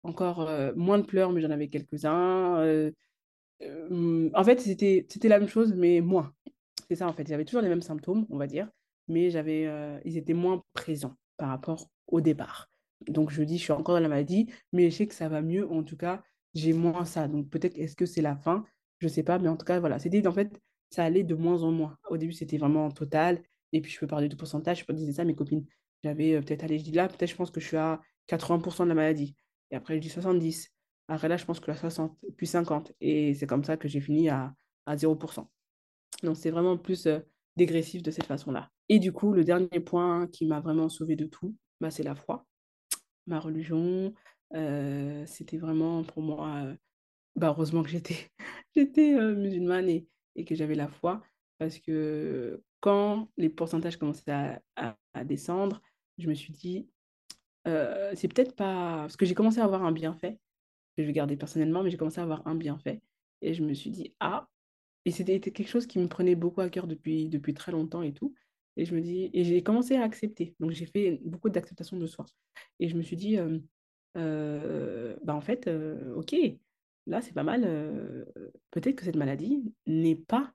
[0.03, 2.91] encore moins de pleurs, mais j'en avais quelques-uns.
[3.61, 6.33] En fait, c'était, la même chose, mais moins.
[6.89, 7.27] C'est ça, en fait.
[7.27, 8.69] J'avais toujours les mêmes symptômes, on va dire,
[9.09, 9.69] mais j'avais,
[10.05, 12.71] ils étaient moins présents par rapport au départ.
[13.09, 15.43] Donc, je dis, je suis encore dans la maladie, mais je sais que ça va
[15.43, 15.71] mieux.
[15.71, 16.23] En tout cas,
[16.55, 17.29] j'ai moins ça.
[17.29, 18.65] Donc, peut-être, est-ce que c'est la fin?
[18.99, 19.99] Je ne sais pas, mais en tout cas, voilà.
[19.99, 21.99] C'était, en fait, ça allait de moins en moins.
[22.09, 23.43] Au début, c'était vraiment en total.
[23.73, 24.81] Et puis, je peux parler de pourcentage.
[24.81, 25.67] Je peux dire ça à mes copines.
[26.03, 28.89] J'avais peut-être, allez, je dis là, peut-être, je pense que je suis à 80% de
[28.89, 29.35] la maladie.
[29.71, 30.74] Et après, je dis 70.
[31.09, 32.93] Après là, je pense que la 60, puis 50.
[33.01, 34.55] Et c'est comme ça que j'ai fini à,
[34.87, 35.47] à 0%.
[36.23, 37.21] Donc, c'est vraiment plus euh,
[37.57, 38.71] dégressif de cette façon-là.
[38.89, 42.15] Et du coup, le dernier point qui m'a vraiment sauvé de tout, bah, c'est la
[42.15, 42.47] foi.
[43.27, 44.15] Ma religion,
[44.55, 46.75] euh, c'était vraiment pour moi, euh,
[47.37, 48.31] bah, heureusement que j'étais,
[48.77, 51.23] j'étais musulmane et, que j'avais la foi.
[51.59, 54.31] Parce que quand les pourcentages commençaient
[54.77, 55.81] à, à descendre,
[56.19, 56.89] je me suis dit,
[57.65, 60.39] c'est peut-être pas parce que j'ai commencé à avoir un bienfait,
[60.97, 63.01] que je vais garder personnellement, mais j'ai commencé à avoir un bienfait.
[63.43, 64.49] Et je me suis dit: «Ah»
[65.05, 68.13] et c'était quelque chose qui me prenait beaucoup à cœur depuis depuis très longtemps et
[68.15, 68.35] tout.
[68.77, 70.55] Et je me dis et j'ai commencé à accepter.
[70.61, 72.27] Donc j'ai fait beaucoup d'acceptation de soi.
[72.81, 73.37] Et je me suis dit,
[74.15, 75.69] «Bah, en fait,
[76.17, 76.35] OK,
[77.07, 77.63] là, c'est pas mal,
[78.71, 80.53] peut-être que cette maladie n'est pas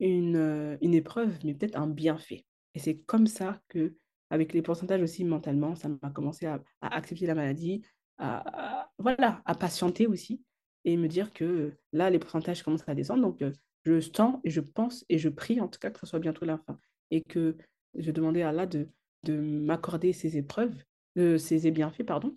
[0.00, 3.94] une, une épreuve, mais peut-être un bienfait» et c'est comme ça que
[4.30, 7.82] avec les pourcentages aussi mentalement, ça m'a commencé à, accepter la maladie,
[8.18, 10.42] à, voilà, à patienter aussi
[10.84, 13.22] et me dire que là, les pourcentages commencent à descendre.
[13.22, 13.42] Donc,
[13.84, 16.44] je sens et je pense et je prie en tout cas que ce soit bientôt
[16.44, 16.78] la fin
[17.10, 17.56] et que
[17.94, 18.88] je demandais à Allah de,
[19.24, 20.74] de m'accorder ces épreuves,
[21.16, 22.36] de ces bienfaits, pardon,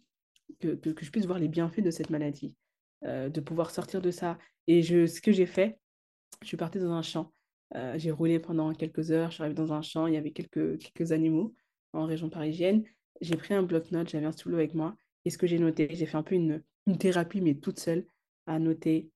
[0.59, 2.53] que, que, je puisse voir les bienfaits de cette maladie,
[3.03, 4.37] de pouvoir sortir de ça.
[4.67, 5.79] Et je, ce que j'ai fait,
[6.41, 7.31] je suis partie dans un champ.
[7.95, 10.77] j'ai roulé pendant quelques heures, je suis arrivée dans un champ, il y avait quelques,
[10.79, 11.53] quelques animaux
[11.93, 12.83] en région parisienne.
[13.21, 14.97] J'ai pris un bloc-notes, j'avais un stylo avec moi.
[15.25, 18.05] Et ce que j'ai noté, j'ai fait un peu une, une thérapie, mais toute seule,
[18.45, 19.11] à noter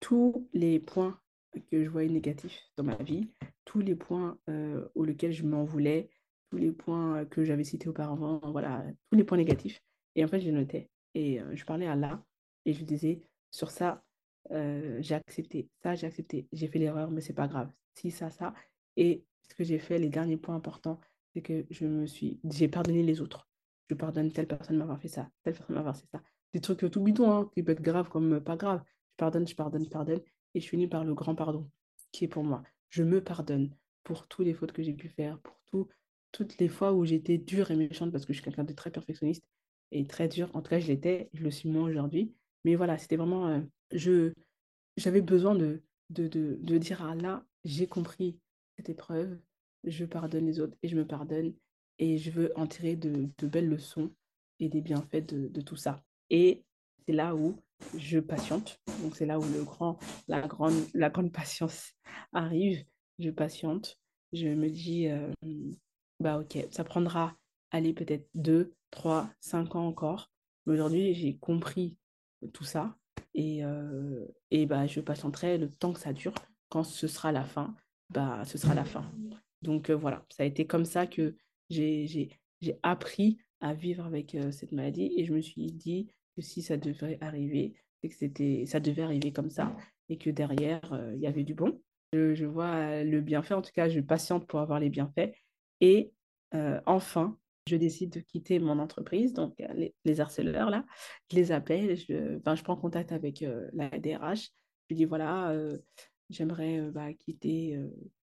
[0.00, 1.20] tous les points
[1.70, 3.28] que je voyais négatifs dans ma vie,
[3.64, 6.10] tous les points euh, aux lesquels je m'en voulais,
[6.50, 9.82] tous les points que j'avais cités auparavant, voilà, tous les points négatifs.
[10.14, 10.90] Et en fait, j'ai noté.
[11.14, 12.22] Et euh, je parlais à là
[12.64, 14.04] et je disais, sur ça,
[14.52, 17.70] euh, j'ai accepté, ça, j'ai accepté, j'ai fait l'erreur, mais c'est pas grave.
[17.94, 18.54] Si, ça, ça.
[18.96, 21.00] Et ce que j'ai fait, les derniers points importants,
[21.34, 23.47] c'est que je me suis, j'ai pardonné les autres.
[23.88, 26.22] Je pardonne telle personne m'avoir fait ça, telle personne m'avoir fait ça.
[26.52, 28.82] Des trucs tout bidons, hein, qui peuvent être graves comme pas grave.
[29.12, 30.20] Je pardonne, je pardonne, je pardonne.
[30.54, 31.70] Et je finis par le grand pardon,
[32.12, 32.62] qui est pour moi.
[32.88, 35.88] Je me pardonne pour toutes les fautes que j'ai pu faire, pour tout,
[36.32, 38.90] toutes les fois où j'étais dure et méchante, parce que je suis quelqu'un de très
[38.90, 39.44] perfectionniste
[39.90, 40.50] et très dur.
[40.54, 42.34] En tout cas, je l'étais, je le suis moins aujourd'hui.
[42.64, 44.30] Mais voilà, c'était vraiment, euh,
[44.96, 48.38] j'avais besoin de, de, de, de dire, ah là, j'ai compris
[48.76, 49.38] cette épreuve,
[49.84, 51.54] je pardonne les autres et je me pardonne
[51.98, 54.10] et je veux en tirer de, belles leçons
[54.60, 56.02] et des bienfaits de, tout ça.
[56.30, 56.64] Et
[57.06, 57.56] c'est là où
[57.96, 58.80] je patiente.
[59.02, 61.92] Donc, c'est là où le grand, la, grande, la grande patience
[62.32, 62.84] arrive.
[63.18, 63.98] Je patiente.
[64.32, 65.32] Je me dis, euh,
[66.20, 67.34] bah ok, ça prendra,
[67.70, 70.30] aller peut-être 2, 3, 5 ans encore.
[70.66, 71.96] Mais aujourd'hui, j'ai compris
[72.52, 72.96] tout ça.
[73.34, 76.34] Et, euh, et bah, je patienterai le temps que ça dure.
[76.68, 77.74] Quand ce sera la fin,
[78.10, 79.10] bah, ce sera la fin.
[79.62, 81.34] Donc euh, voilà, ça a été comme ça que
[81.70, 82.30] j'ai
[82.82, 85.12] appris à vivre avec cette maladie.
[85.16, 89.02] Et je me suis dit que si ça devait arriver, c'est que c'était, ça devait
[89.02, 89.76] arriver comme ça
[90.08, 90.82] et que derrière,
[91.14, 91.80] il y avait du bon.
[92.12, 95.32] Je, vois le bienfait, en tout cas, je patiente pour avoir les bienfaits.
[95.80, 96.12] Et
[96.86, 97.36] enfin,
[97.68, 99.62] je décide de quitter mon entreprise, donc
[100.04, 100.86] les, harceleurs, là,
[101.30, 103.44] je les appelle, je, je prends contact avec
[103.74, 105.54] la DRH, je lui dis, voilà,
[106.30, 107.78] j'aimerais bah, quitter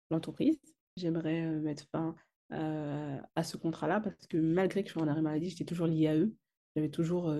[0.10, 0.60] l'entreprise,
[0.96, 2.16] j'aimerais mettre fin
[2.50, 6.08] à ce contrat-là, parce que malgré que je sois en arrêt maladie, j'étais toujours liée
[6.08, 6.34] à eux,
[6.76, 7.32] j'avais toujours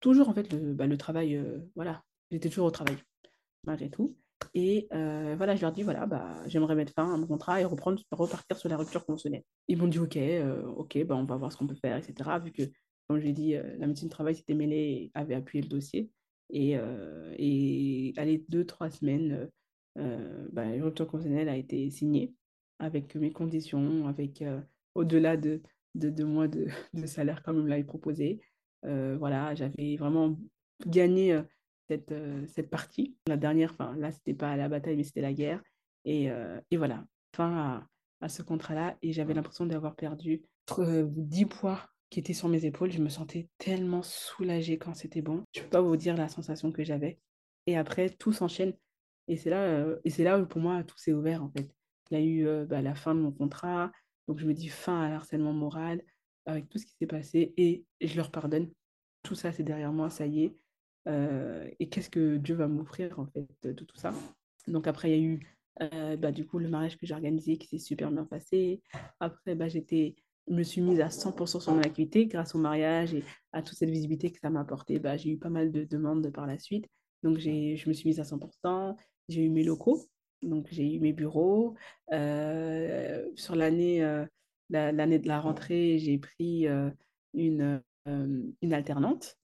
[0.00, 2.96] toujours en fait le, bah, travail, euh, voilà, j'étais toujours au travail,
[3.64, 4.16] malgré tout.
[4.54, 7.64] Et euh, voilà, je leur dis, voilà, bah, j'aimerais mettre fin à mon contrat et
[7.64, 9.42] reprendre, repartir sur la rupture conventionnelle.
[9.68, 12.38] Ils m'ont dit, ok, euh, ok, bah, on va voir ce qu'on peut faire, etc.
[12.44, 12.62] Vu que,
[13.08, 16.10] comme je l'ai dit, la médecine du travail s'était mêlée et avait appuyé le dossier.
[16.50, 16.76] Et,
[17.38, 19.48] et allez, deux, trois semaines,
[19.96, 22.34] bah, la rupture conventionnelle a été signée
[22.78, 24.44] avec mes conditions, avec
[24.94, 25.62] au-delà de,
[25.94, 28.40] de deux mois de, de salaire comme il me l'avait proposé.
[28.82, 30.38] Voilà, j'avais vraiment
[30.86, 31.40] gagné
[31.88, 32.14] cette,
[32.48, 33.16] cette partie.
[33.26, 35.62] La dernière, enfin là, c'était pas la bataille, mais c'était la guerre.
[36.04, 36.28] Et,
[36.70, 37.04] et voilà,
[37.34, 37.88] fin à,
[38.20, 38.96] à ce contrat-là.
[39.02, 42.92] Et j'avais l'impression d'avoir perdu 10 poids qui étaient sur mes épaules.
[42.92, 45.42] Je me sentais tellement soulagée quand c'était bon.
[45.54, 47.18] Je peux pas vous dire la sensation que j'avais.
[47.66, 48.74] Et après, tout s'enchaîne.
[49.28, 51.68] Et c'est là, et c'est là où pour moi, tout s'est ouvert en fait.
[52.10, 53.92] Il y a eu bah, la fin de mon contrat.
[54.28, 56.02] Donc je me dis fin à l'harcèlement moral
[56.46, 58.70] avec tout ce qui s'est passé et je leur pardonne.
[59.22, 60.56] Tout ça, c'est derrière moi, ça y est.
[61.78, 64.12] Et qu'est-ce que Dieu va m'offrir en fait de tout ça?
[64.66, 67.68] Donc après, il y a eu bah, du coup le mariage que j'ai organisé qui
[67.68, 68.82] s'est super bien passé.
[69.20, 70.16] Après, bah, j'étais,
[70.48, 73.90] me suis mise à 100% sur mon activité grâce au mariage et à toute cette
[73.90, 74.98] visibilité que ça m'a apporté.
[74.98, 76.86] Bah, j'ai eu pas mal de demandes par la suite.
[77.22, 78.96] Donc je me suis mise à 100%.
[79.28, 80.04] J'ai eu mes locaux,
[80.46, 81.74] donc j'ai eu mes bureaux.
[82.12, 84.02] Euh, sur l'année
[84.70, 86.90] l'année de la rentrée, j'ai pris euh,
[87.34, 89.38] une, euh, une alternante.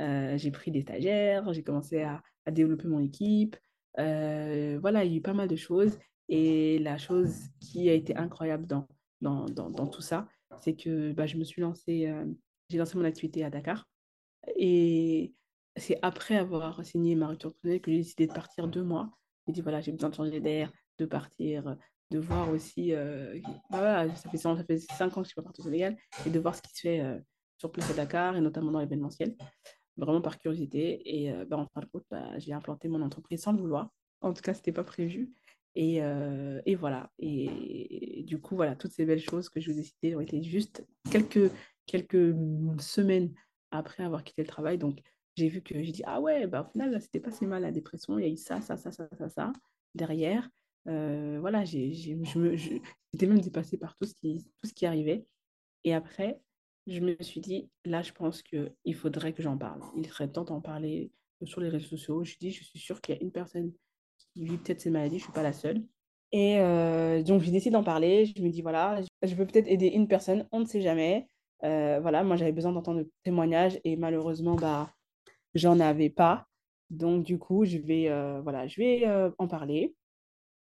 [0.00, 3.56] Euh, j'ai pris des stagiaires, j'ai commencé à, développer mon équipe.
[3.96, 5.98] voilà, il y a eu pas mal de choses.
[6.30, 8.88] Et la chose qui a été incroyable dans,
[9.20, 10.28] dans, dans, dans tout ça,
[10.62, 12.10] c'est que bah, je me suis lancée,
[12.70, 13.86] j'ai lancé mon activité à Dakar.
[14.56, 15.34] Et
[15.76, 19.10] c'est après avoir signé ma rupture que j'ai décidé de partir deux mois.
[19.48, 21.74] J'ai dit, voilà, j'ai besoin de changer d'air, de partir,
[22.10, 23.40] de voir aussi, euh,
[23.70, 25.96] bah ça, fait, ça fait cinq ans que je suis pas partie au Sénégal,
[26.26, 27.18] et de voir ce qui se fait euh,
[27.56, 29.34] sur place à Dakar, et notamment dans l'événementiel,
[29.96, 31.00] vraiment par curiosité.
[31.18, 33.88] Et euh, bah, en fin de compte, bah, j'ai implanté mon entreprise sans le vouloir.
[34.20, 35.32] En tout cas, ce n'était pas prévu.
[35.74, 36.00] Et,
[36.66, 37.08] et voilà.
[37.20, 40.42] Et, du coup, voilà, toutes ces belles choses que je vous ai citées ont été
[40.42, 41.52] juste quelques,
[41.86, 42.34] quelques
[42.80, 43.32] semaines
[43.70, 44.76] après avoir quitté le travail.
[44.76, 44.98] Donc,
[45.38, 47.70] j'ai vu que j'ai dit, ah ouais, bah, au final, c'était pas si mal la
[47.70, 48.18] dépression.
[48.18, 49.52] Il y a eu ça, ça, ça, ça, ça, ça
[49.94, 50.48] derrière.
[50.88, 55.26] Euh, voilà, j'étais même dépassée par tout ce, qui, tout ce qui arrivait.
[55.84, 56.40] Et après,
[56.86, 59.80] je me suis dit, là, je pense qu'il faudrait que j'en parle.
[59.96, 61.12] Il serait temps d'en parler
[61.44, 62.24] sur les réseaux sociaux.
[62.24, 63.72] Je dis, je suis sûre qu'il y a une personne
[64.34, 65.84] qui vit peut-être ces maladies, je suis pas la seule.
[66.32, 68.26] Et euh, donc, j'ai décidé d'en parler.
[68.26, 71.28] Je me dis, voilà, je peux peut-être aider une personne, on ne sait jamais.
[71.64, 74.92] Euh, voilà, moi, j'avais besoin d'entendre des témoignages et malheureusement, bah,
[75.54, 76.46] j'en avais pas.
[76.90, 78.08] Donc, du coup, je vais,
[78.42, 79.94] voilà, je vais en parler.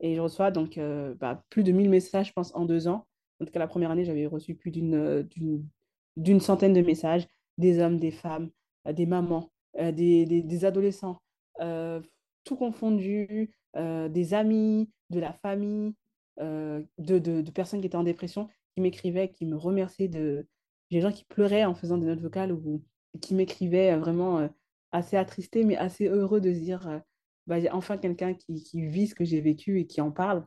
[0.03, 3.07] Et je reçois donc euh, bah, plus de 1000 messages, je pense, en deux ans.
[3.39, 5.23] En tout cas, la première année, j'avais reçu plus d'une euh,
[6.17, 7.25] d'une centaine de messages,
[7.57, 8.51] des hommes, des femmes,
[8.87, 11.19] euh, des mamans, des, des, adolescents,
[12.43, 15.95] tout confondu, des amis, de la famille,
[16.37, 20.47] de, de, de, personnes qui étaient en dépression, qui m'écrivaient, qui me remerciaient de...
[20.91, 22.83] J'ai des gens qui pleuraient en faisant des notes vocales ou
[23.21, 24.47] qui m'écrivaient vraiment
[24.93, 27.01] assez attristés, mais assez heureux de se dire
[27.47, 30.45] bah, enfin quelqu'un qui, qui, vit ce que j'ai vécu et qui en parle.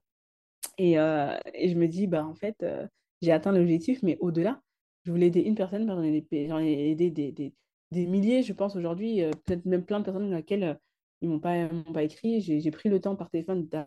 [0.78, 2.86] Et, euh, et, je me dis, bah, en fait, euh,
[3.22, 4.62] j'ai atteint l'objectif, mais au-delà,
[5.05, 7.55] je voulais aider une personne, j'en ai, ai, aidé des, des,
[7.92, 10.78] des, milliers, je pense, aujourd'hui, euh, peut-être même plein de personnes à laquelle
[11.20, 12.40] ils ne m'ont pas, pas écrit.
[12.40, 13.78] J'ai pris le temps par téléphone de,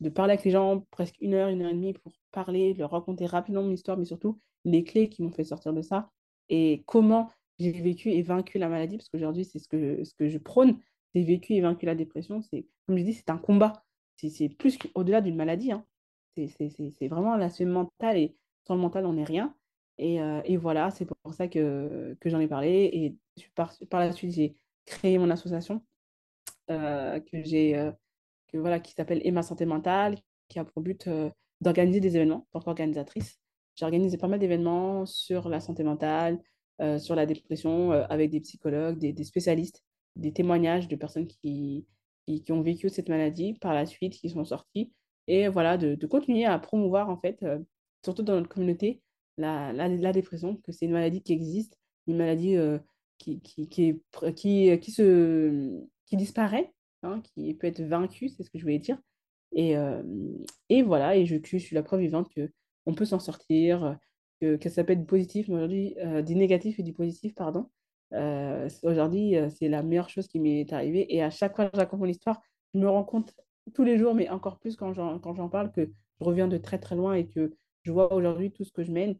[0.00, 2.90] de, parler avec les gens presque une heure, une heure et demie pour parler, leur
[2.90, 6.10] raconter rapidement mon histoire, mais surtout les clés qui m'ont fait sortir de ça
[6.48, 10.28] et comment j'ai vécu et vaincu la maladie, parce qu'aujourd'hui, c'est ce que, ce que
[10.28, 10.78] je prône,
[11.14, 13.84] vécu et vaincu la dépression, c'est, comme je dis, c'est un combat.
[14.16, 15.72] C'est plus qu'au-delà d'une maladie.
[15.72, 15.84] Hein.
[16.36, 18.36] C'est vraiment l'aspect mental et
[18.66, 19.54] sans le mental, on n'est rien.
[19.98, 22.90] Et, euh, et, voilà, c'est pour ça que, que j'en ai parlé.
[22.92, 23.16] Et
[23.54, 25.82] par, par la suite, j'ai créé mon association
[26.68, 27.92] que j'ai,
[28.48, 31.08] que, voilà, qui s'appelle Emma Santé Mentale, qui a pour but
[31.60, 33.38] d'organiser des événements en tant qu'organisatrice.
[33.76, 36.40] J'ai organisé pas mal d'événements sur la santé mentale,
[36.98, 39.82] sur la dépression, avec des psychologues, des, spécialistes,
[40.16, 41.86] des témoignages de personnes qui,
[42.26, 44.92] qui, ont vécu cette maladie par la suite, qui sont sorties.
[45.26, 47.44] Et voilà, de, continuer à promouvoir, en fait,
[48.04, 49.02] surtout dans notre communauté,
[49.38, 52.56] la, la, la dépression, que c'est une maladie qui existe, une maladie
[53.18, 54.02] qui, qui, qui,
[54.34, 56.72] qui, qui, se, qui disparaît,
[57.02, 58.98] hein, qui peut être vaincue, c'est ce que je voulais dire.
[59.52, 59.74] Et,
[60.68, 63.98] et voilà, et je, je, suis la preuve vivante qu'on peut s'en sortir,
[64.40, 67.68] que, que ça peut être positif, aujourd'hui, du négatif et du positif, pardon.
[68.82, 71.14] aujourd'hui, c'est la meilleure chose qui m'est arrivée.
[71.14, 72.40] Et à chaque fois que je mon histoire,
[72.74, 73.34] je me rends compte
[73.74, 76.96] tous les jours, mais encore plus quand j'en parle, que je reviens de très très
[76.96, 79.16] loin et que je vois aujourd'hui tout ce que je mène,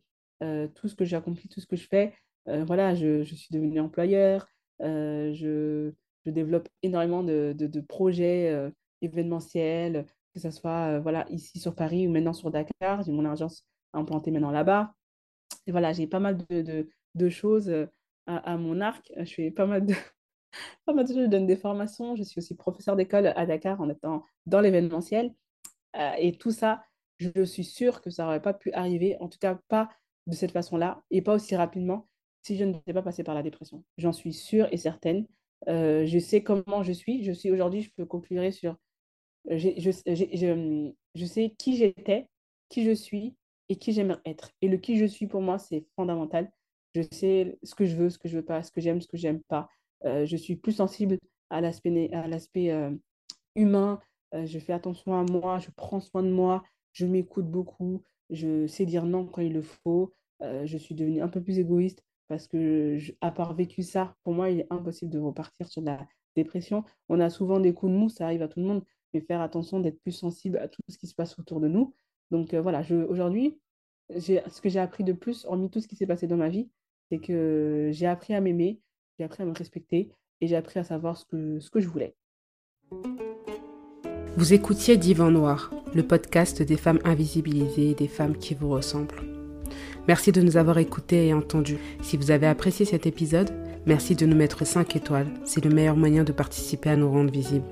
[0.75, 2.13] tout ce que j'ai accompli, tout ce que je fais.
[2.47, 4.49] voilà, je, je, suis devenue employeur,
[4.81, 5.93] je,
[6.25, 8.71] je, développe énormément de, de, de projets
[9.03, 13.03] événementiels, que ce soit voilà, ici sur Paris ou maintenant sur Dakar.
[13.03, 14.93] J'ai mon agence implantée maintenant là-bas.
[15.69, 17.73] Voilà, j'ai pas mal de, de, choses
[18.27, 19.13] à, mon arc.
[19.17, 20.05] Je fais pas mal de, choses.
[20.89, 22.17] Je donne des formations.
[22.17, 25.35] Je suis aussi professeur d'école à Dakar en étant dans l'événementiel.
[26.19, 26.83] et tout ça,
[27.19, 29.89] je suis sûre que ça n'aurait pas pu arriver, en tout cas pas
[30.27, 32.09] de cette façon-là et pas aussi rapidement
[32.43, 33.83] si je n'étais pas passée par la dépression.
[33.99, 35.27] J'en suis sûre et certaine.
[35.67, 37.25] Je sais comment je suis.
[37.25, 38.77] Je suis aujourd'hui, je peux conclure sur.
[39.49, 42.29] Je, je, je, je sais qui j'étais,
[42.69, 43.37] qui je suis
[43.69, 44.53] et qui j'aimerais être.
[44.63, 46.51] Et le qui je suis, pour moi, c'est fondamental.
[46.95, 49.09] Je sais ce que je veux, ce que je veux pas, ce que j'aime, ce
[49.09, 49.69] que j'aime pas.
[50.05, 51.19] Euh, je suis plus sensible
[51.51, 52.11] à l'aspect
[52.71, 52.91] euh,
[53.55, 54.01] humain.
[54.35, 56.63] Euh, je fais attention à moi, je prends soin de moi,
[56.93, 60.13] je m'écoute beaucoup, je sais dire non quand il le faut.
[60.41, 64.51] Je suis devenue un peu plus égoïste parce que, à part vécu ça, pour moi,
[64.51, 66.85] il est impossible de repartir sur la dépression.
[67.09, 69.41] On a souvent des coups de mou, ça arrive à tout le monde, mais faire
[69.41, 71.95] attention d'être plus sensible à tout ce qui se passe autour de nous.
[72.31, 73.59] Donc euh, voilà, aujourd'hui,
[74.11, 76.69] ce que j'ai appris de plus, hormis tout ce qui s'est passé dans ma vie,
[77.11, 78.81] c'est que j'ai appris à m'aimer,
[79.19, 80.11] j'ai appris à me respecter
[80.41, 82.15] et j'ai appris à savoir ce que, ce que je voulais.
[84.37, 89.23] Vous écoutiez Divan Noir, le podcast des femmes invisibilisées et des femmes qui vous ressemblent.
[90.09, 91.79] Merci de nous avoir écoutés et entendus.
[92.03, 93.51] Si vous avez apprécié cet épisode,
[93.87, 95.33] merci de nous mettre 5 étoiles.
[95.45, 97.65] C'est le meilleur moyen de participer à nous rendre visibles.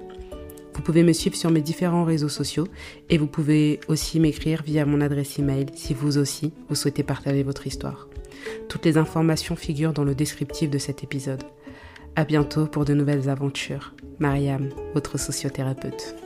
[0.75, 2.67] Vous pouvez me suivre sur mes différents réseaux sociaux
[3.09, 7.43] et vous pouvez aussi m'écrire via mon adresse email si vous aussi vous souhaitez partager
[7.43, 8.09] votre histoire.
[8.69, 11.45] Toutes les informations figurent dans le descriptif de cet épisode.
[12.17, 13.95] À bientôt pour de nouvelles aventures.
[14.19, 16.24] Mariam, votre sociothérapeute.